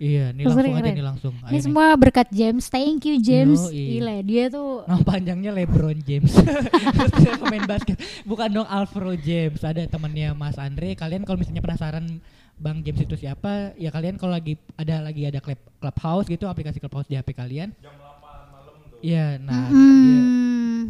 Iya, 0.00 0.32
nih 0.32 0.48
Pesannya 0.48 0.64
langsung 0.64 0.72
aja 0.72 0.80
keren. 0.80 0.96
nih 0.96 1.04
langsung. 1.04 1.34
ini 1.36 1.44
Ayo 1.44 1.52
nih. 1.52 1.60
semua 1.60 1.86
berkat 1.92 2.28
James 2.32 2.64
thank 2.66 3.04
you 3.04 3.20
James 3.20 3.60
Yoi. 3.68 4.00
gila 4.00 4.16
dia 4.24 4.44
tuh 4.48 4.68
Nama 4.88 5.02
panjangnya 5.04 5.50
LeBron 5.52 5.98
James. 6.00 6.32
Terus 6.96 7.12
dia 7.20 7.32
pemain 7.36 7.68
basket. 7.68 8.00
Bukan 8.24 8.48
dong 8.48 8.64
Alvaro 8.64 9.12
James. 9.14 9.60
Ada 9.60 9.84
temannya 9.86 10.32
Mas 10.32 10.56
Andre. 10.56 10.96
Kalian 10.96 11.28
kalau 11.28 11.36
misalnya 11.36 11.60
penasaran 11.60 12.16
Bang 12.56 12.80
James 12.80 13.00
itu 13.00 13.12
siapa, 13.14 13.72
ya 13.76 13.88
kalian 13.88 14.16
kalau 14.16 14.32
lagi 14.32 14.56
ada 14.76 15.00
lagi 15.00 15.24
ada 15.24 15.40
club 15.40 15.56
clubhouse 15.76 16.28
gitu, 16.28 16.44
aplikasi 16.44 16.76
clubhouse 16.76 17.04
di 17.04 17.16
HP 17.16 17.32
kalian. 17.32 17.72
Jam 17.80 17.92
8 17.92 18.52
malam 18.52 18.74
tuh. 18.84 19.00
Iya, 19.00 19.36
nah 19.36 19.64
dia 19.64 19.76
hmm, 19.80 20.82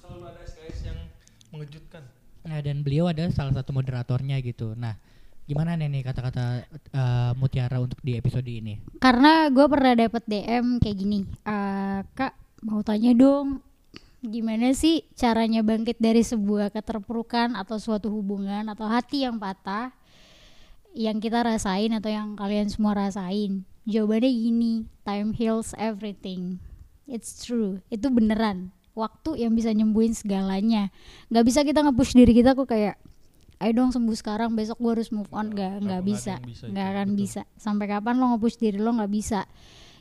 Selalu 0.00 0.24
ada 0.24 0.40
SKS 0.44 0.78
yang 0.84 0.98
mengejutkan. 1.52 2.02
Nah, 2.40 2.58
dan 2.60 2.80
beliau 2.80 3.04
ada 3.04 3.28
salah 3.28 3.52
satu 3.52 3.72
moderatornya 3.72 4.40
gitu. 4.40 4.72
Nah, 4.72 4.96
gimana 5.50 5.74
nih 5.74 5.90
nih 5.90 6.02
kata-kata 6.06 6.44
eh, 6.70 7.32
Mutiara 7.34 7.82
untuk 7.82 7.98
di 8.00 8.14
episode 8.14 8.46
ini? 8.46 8.78
karena 9.02 9.50
gue 9.50 9.66
pernah 9.66 9.98
dapet 9.98 10.22
DM 10.24 10.78
kayak 10.78 10.96
gini 10.96 11.26
"Eh, 11.42 11.98
kak 12.14 12.38
mau 12.62 12.86
tanya 12.86 13.10
dong 13.10 13.58
gimana 14.20 14.70
sih 14.76 15.02
caranya 15.16 15.64
bangkit 15.64 15.96
dari 15.98 16.20
sebuah 16.20 16.70
keterpurukan 16.70 17.56
atau 17.56 17.80
suatu 17.80 18.12
hubungan 18.12 18.68
atau 18.68 18.84
hati 18.84 19.24
yang 19.24 19.40
patah 19.40 19.90
yang 20.92 21.18
kita 21.18 21.40
rasain 21.40 21.88
atau 21.96 22.10
yang 22.10 22.34
kalian 22.36 22.68
semua 22.68 22.92
rasain? 22.92 23.62
Jawabannya 23.88 24.28
gini 24.28 24.72
time 25.02 25.32
heals 25.32 25.72
everything. 25.78 26.60
It's 27.08 27.40
true. 27.40 27.80
Itu 27.88 28.10
beneran. 28.12 28.70
Waktu 28.92 29.40
yang 29.40 29.54
bisa 29.54 29.70
nyembuhin 29.70 30.12
segalanya. 30.12 30.90
Nggak 31.30 31.44
bisa 31.46 31.60
kita 31.62 31.80
nge-push 31.80 32.12
diri 32.12 32.34
kita 32.34 32.52
kok 32.52 32.68
kayak 32.68 32.98
ayo 33.60 33.72
dong 33.76 33.92
sembuh 33.92 34.16
sekarang 34.16 34.56
besok 34.56 34.80
gue 34.80 34.92
harus 34.96 35.12
move 35.12 35.28
on. 35.30 35.52
Nggak 35.52 35.84
nggak 35.84 35.84
nggak 35.84 36.02
bisa. 36.02 36.34
nggak 36.40 36.86
akan 36.96 37.08
betul. 37.12 37.20
bisa. 37.20 37.42
Sampai 37.60 37.86
kapan 37.86 38.16
lo 38.16 38.32
nge-push 38.34 38.56
diri 38.56 38.80
lo? 38.80 38.90
Nggak 38.96 39.12
bisa. 39.12 39.40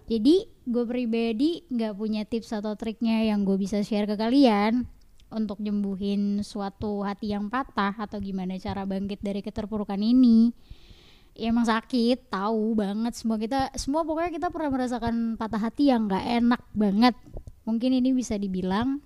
Jadi 0.09 0.47
gue 0.65 0.83
pribadi 0.87 1.61
nggak 1.69 1.93
punya 1.93 2.23
tips 2.25 2.55
atau 2.55 2.73
triknya 2.73 3.29
yang 3.29 3.45
gue 3.45 3.59
bisa 3.59 3.83
share 3.85 4.09
ke 4.09 4.17
kalian 4.17 4.87
untuk 5.29 5.61
nyembuhin 5.61 6.41
suatu 6.41 7.05
hati 7.05 7.37
yang 7.37 7.53
patah 7.53 7.93
atau 7.93 8.17
gimana 8.17 8.57
cara 8.57 8.87
bangkit 8.87 9.21
dari 9.21 9.45
keterpurukan 9.45 9.99
ini. 10.01 10.49
Ya 11.37 11.53
emang 11.53 11.67
sakit 11.67 12.31
tahu 12.31 12.73
banget. 12.73 13.13
Semua 13.13 13.37
kita 13.37 13.69
semua 13.77 14.01
pokoknya 14.01 14.33
kita 14.33 14.47
pernah 14.49 14.71
merasakan 14.73 15.37
patah 15.37 15.61
hati 15.61 15.91
yang 15.91 16.09
nggak 16.09 16.25
enak 16.41 16.61
banget. 16.73 17.15
Mungkin 17.67 17.91
ini 17.93 18.15
bisa 18.15 18.33
dibilang 18.39 19.03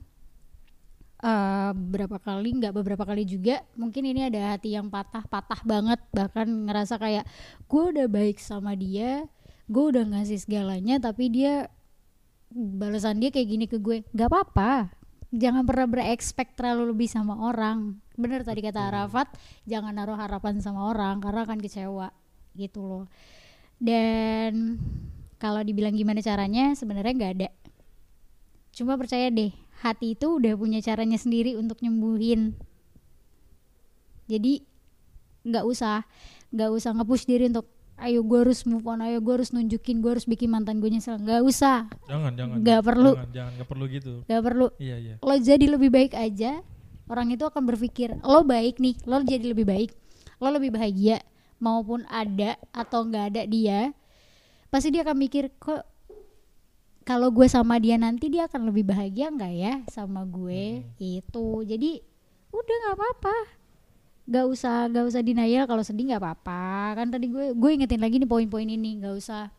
eh 1.24 1.72
beberapa 1.72 2.20
kali 2.20 2.60
nggak 2.60 2.74
beberapa 2.76 3.08
kali 3.08 3.24
juga 3.24 3.64
mungkin 3.80 4.04
ini 4.04 4.28
ada 4.28 4.56
hati 4.56 4.76
yang 4.76 4.92
patah 4.92 5.24
patah 5.24 5.64
banget. 5.64 6.00
Bahkan 6.12 6.68
ngerasa 6.68 7.00
kayak 7.00 7.24
gue 7.72 7.84
udah 7.96 8.08
baik 8.12 8.44
sama 8.44 8.76
dia 8.76 9.24
gue 9.72 9.84
udah 9.96 10.04
ngasih 10.04 10.44
segalanya 10.44 11.00
tapi 11.00 11.32
dia 11.32 11.72
balasan 12.52 13.24
dia 13.24 13.32
kayak 13.32 13.48
gini 13.48 13.66
ke 13.72 13.80
gue. 13.80 14.04
Nggak 14.12 14.30
apa-apa. 14.30 14.92
Jangan 15.34 15.66
pernah 15.66 15.88
berekspek 15.90 16.54
terlalu 16.54 16.94
lebih 16.94 17.10
sama 17.10 17.40
orang. 17.40 17.98
Bener 18.14 18.46
tadi 18.46 18.62
kata 18.62 18.94
Arafat 18.94 19.34
jangan 19.66 19.96
naruh 19.96 20.20
harapan 20.20 20.62
sama 20.62 20.92
orang 20.92 21.24
karena 21.24 21.48
akan 21.48 21.60
kecewa. 21.64 22.12
Gitu 22.54 22.84
loh. 22.84 23.06
Dan 23.80 24.78
kalau 25.42 25.64
dibilang 25.64 25.96
gimana 25.96 26.22
caranya 26.22 26.76
sebenarnya 26.78 27.14
nggak 27.16 27.34
ada. 27.40 27.50
Cuma 28.76 29.00
percaya 29.00 29.32
deh 29.34 29.63
hati 29.84 30.16
itu 30.16 30.40
udah 30.40 30.56
punya 30.56 30.80
caranya 30.80 31.20
sendiri 31.20 31.60
untuk 31.60 31.84
nyembuhin 31.84 32.56
jadi 34.32 34.64
nggak 35.44 35.66
usah 35.68 36.08
nggak 36.56 36.70
usah 36.72 36.96
ngepush 36.96 37.28
diri 37.28 37.52
untuk 37.52 37.68
ayo 38.00 38.24
gue 38.24 38.40
harus 38.48 38.64
move 38.64 38.88
on 38.88 39.04
ayo 39.04 39.20
gue 39.20 39.34
harus 39.38 39.52
nunjukin 39.52 40.00
gue 40.00 40.12
harus 40.18 40.26
bikin 40.26 40.50
mantan 40.50 40.80
gue 40.80 40.88
nyesel 40.88 41.20
nggak 41.20 41.44
usah 41.44 41.92
Jangan, 42.10 42.34
jangan. 42.34 42.56
Nggak 42.64 42.82
perlu. 42.82 43.12
Jangan, 43.14 43.32
jangan, 43.36 43.52
nggak 43.54 43.70
perlu 43.70 43.86
gitu. 43.92 44.14
nggak 44.26 44.42
perlu 44.42 44.68
Iya, 44.80 44.96
iya. 44.98 45.16
lo 45.20 45.36
jadi 45.38 45.66
lebih 45.68 45.90
baik 45.92 46.14
aja 46.16 46.52
orang 47.06 47.28
itu 47.36 47.44
akan 47.44 47.64
berpikir 47.68 48.16
lo 48.24 48.42
baik 48.42 48.80
nih 48.80 48.96
lo 49.04 49.22
jadi 49.22 49.46
lebih 49.52 49.68
baik 49.68 49.92
lo 50.40 50.50
lebih 50.50 50.72
bahagia 50.74 51.20
maupun 51.60 52.08
ada 52.08 52.56
atau 52.72 53.04
nggak 53.04 53.26
ada 53.36 53.42
dia 53.46 53.92
pasti 54.68 54.90
dia 54.90 55.06
akan 55.06 55.16
mikir 55.20 55.54
kok 55.62 55.86
kalau 57.04 57.30
gue 57.30 57.46
sama 57.46 57.76
dia 57.78 57.96
nanti 57.96 58.28
dia 58.28 58.48
akan 58.48 58.68
lebih 58.68 58.84
bahagia 58.86 59.28
nggak 59.28 59.54
ya 59.54 59.74
sama 59.88 60.24
gue 60.24 60.82
itu 60.96 61.48
jadi 61.64 62.00
udah 62.50 62.76
nggak 62.82 62.96
apa-apa 62.96 63.36
nggak 64.24 64.46
usah 64.48 64.88
nggak 64.88 65.06
usah 65.06 65.22
denial 65.22 65.66
kalau 65.66 65.84
sedih 65.84 66.08
nggak 66.08 66.22
apa-apa 66.22 66.64
kan 66.96 67.08
tadi 67.10 67.28
gue 67.28 67.52
gue 67.52 67.70
ingetin 67.72 68.00
lagi 68.00 68.18
nih 68.18 68.26
poin-poin 68.26 68.64
ini 68.66 68.98
nggak 68.98 69.14
usah 69.14 69.52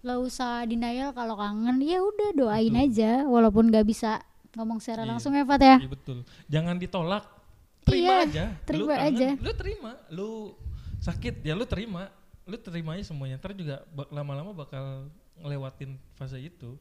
nggak 0.00 0.18
usah 0.20 0.62
denial 0.62 1.10
kalau 1.10 1.34
kangen 1.34 1.80
ya 1.80 1.98
udah 1.98 2.30
doain 2.34 2.70
Betul. 2.70 2.84
aja 2.86 3.10
walaupun 3.24 3.64
nggak 3.68 3.82
bisa 3.84 4.22
ngomong 4.54 4.78
secara 4.78 5.02
Iya. 5.02 5.10
langsung 5.10 5.32
ya 5.32 5.42
Fat 5.42 5.58
ya 5.58 5.76
Iya 5.76 5.90
betul. 5.90 6.18
Jangan 6.46 6.76
ditolak. 6.78 7.24
Terima 7.82 7.98
Iya, 7.98 8.14
aja. 8.22 8.44
terima 8.62 8.80
lu 8.80 8.86
kangen, 8.88 9.08
aja. 9.10 9.28
Lu 9.34 9.50
terima. 9.52 9.90
Lu 10.08 10.28
sakit 11.00 11.34
ya 11.42 11.52
lu 11.52 11.66
terima. 11.66 12.06
Lu 12.46 12.56
terima 12.56 12.94
aja 12.94 13.04
semuanya. 13.04 13.36
Ntar 13.36 13.52
juga 13.52 13.82
bak- 13.90 14.08
lama-lama 14.08 14.54
bakal 14.54 15.10
ngelewatin 15.40 15.96
fase 16.14 16.38
itu. 16.38 16.78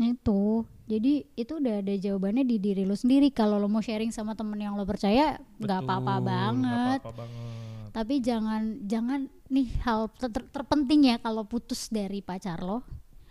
itu 0.00 0.64
jadi 0.88 1.28
itu 1.36 1.52
udah 1.60 1.84
ada 1.84 1.92
jawabannya 1.92 2.46
di 2.46 2.56
diri 2.56 2.88
lo 2.88 2.96
sendiri 2.96 3.28
kalau 3.28 3.60
lo 3.60 3.68
mau 3.68 3.84
sharing 3.84 4.08
sama 4.08 4.32
temen 4.32 4.56
yang 4.56 4.72
lo 4.72 4.88
percaya 4.88 5.36
nggak 5.60 5.80
apa-apa 5.84 6.14
banget 6.24 6.64
nggak 6.64 7.04
apa-apa 7.04 7.12
banget. 7.20 7.88
tapi 7.92 8.14
jangan 8.24 8.62
jangan 8.88 9.28
nih 9.52 9.68
hal 9.84 10.08
ter- 10.16 10.32
ter- 10.32 10.48
terpenting 10.48 11.04
ya 11.10 11.20
kalau 11.20 11.44
putus 11.44 11.92
dari 11.92 12.24
pacar 12.24 12.64
lo 12.64 12.80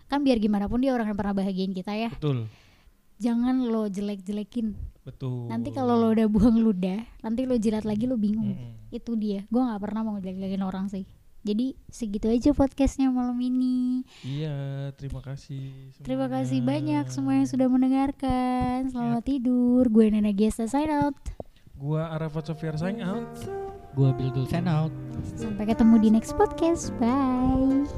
kan 0.06 0.22
biar 0.22 0.38
gimana 0.38 0.70
pun 0.70 0.78
dia 0.78 0.94
orang 0.94 1.10
yang 1.10 1.18
pernah 1.18 1.34
bahagiain 1.42 1.74
kita 1.74 1.90
ya 1.96 2.10
Betul. 2.14 2.46
jangan 3.18 3.66
lo 3.66 3.90
jelek-jelekin 3.90 4.70
Betul. 5.02 5.50
nanti 5.50 5.74
kalau 5.74 5.98
lo 5.98 6.14
udah 6.14 6.28
buang 6.30 6.54
ludah 6.60 7.02
nanti 7.24 7.50
lo 7.50 7.58
jilat 7.58 7.82
lagi 7.82 8.06
lo 8.06 8.14
bingung 8.14 8.54
Mm-mm. 8.54 8.94
itu 8.94 9.18
dia 9.18 9.42
gue 9.48 9.58
nggak 9.58 9.80
pernah 9.80 10.06
mau 10.06 10.14
ngejelek-jelekin 10.14 10.62
orang 10.62 10.86
sih 10.86 11.02
jadi 11.40 11.72
segitu 11.86 12.28
aja 12.28 12.50
podcastnya 12.52 13.08
malam 13.08 13.36
ini 13.36 14.04
Iya, 14.20 14.90
terima 14.94 15.20
kasih. 15.20 15.72
terima 16.00 16.28
semuanya. 16.28 16.44
kasih 16.44 16.58
banyak 16.60 17.04
semua 17.08 17.32
yang 17.34 17.48
sudah 17.48 17.66
mendengarkan 17.66 18.88
selamat 18.88 19.24
tidur 19.24 19.84
gue 19.86 20.04
Nana 20.08 20.30
Gesta 20.30 20.64
sign 20.64 20.88
out 20.88 21.16
Gua 21.74 22.12
Arafat 22.12 22.44
Sofiar 22.44 22.76
sign 22.76 23.00
out. 23.00 23.24
Gua 23.96 24.12
Bill 24.12 24.28
Dul 24.30 24.44
sign 24.44 24.68
out. 24.68 24.92
sampai 25.32 25.64
ketemu 25.64 25.94
di 25.96 26.08
next 26.10 26.36
podcast 26.36 26.92
bye 26.96 27.88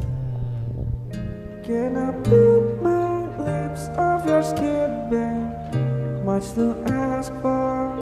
Can 1.62 1.94
I 1.94 2.10
put 2.22 2.82
my 2.82 3.26
lips 3.38 3.86
off 3.94 4.26
your 4.26 4.42
skin, 4.42 4.90
babe? 5.06 5.50
Much 6.22 6.54
to 6.54 6.74
ask 6.86 7.30
for 7.38 7.98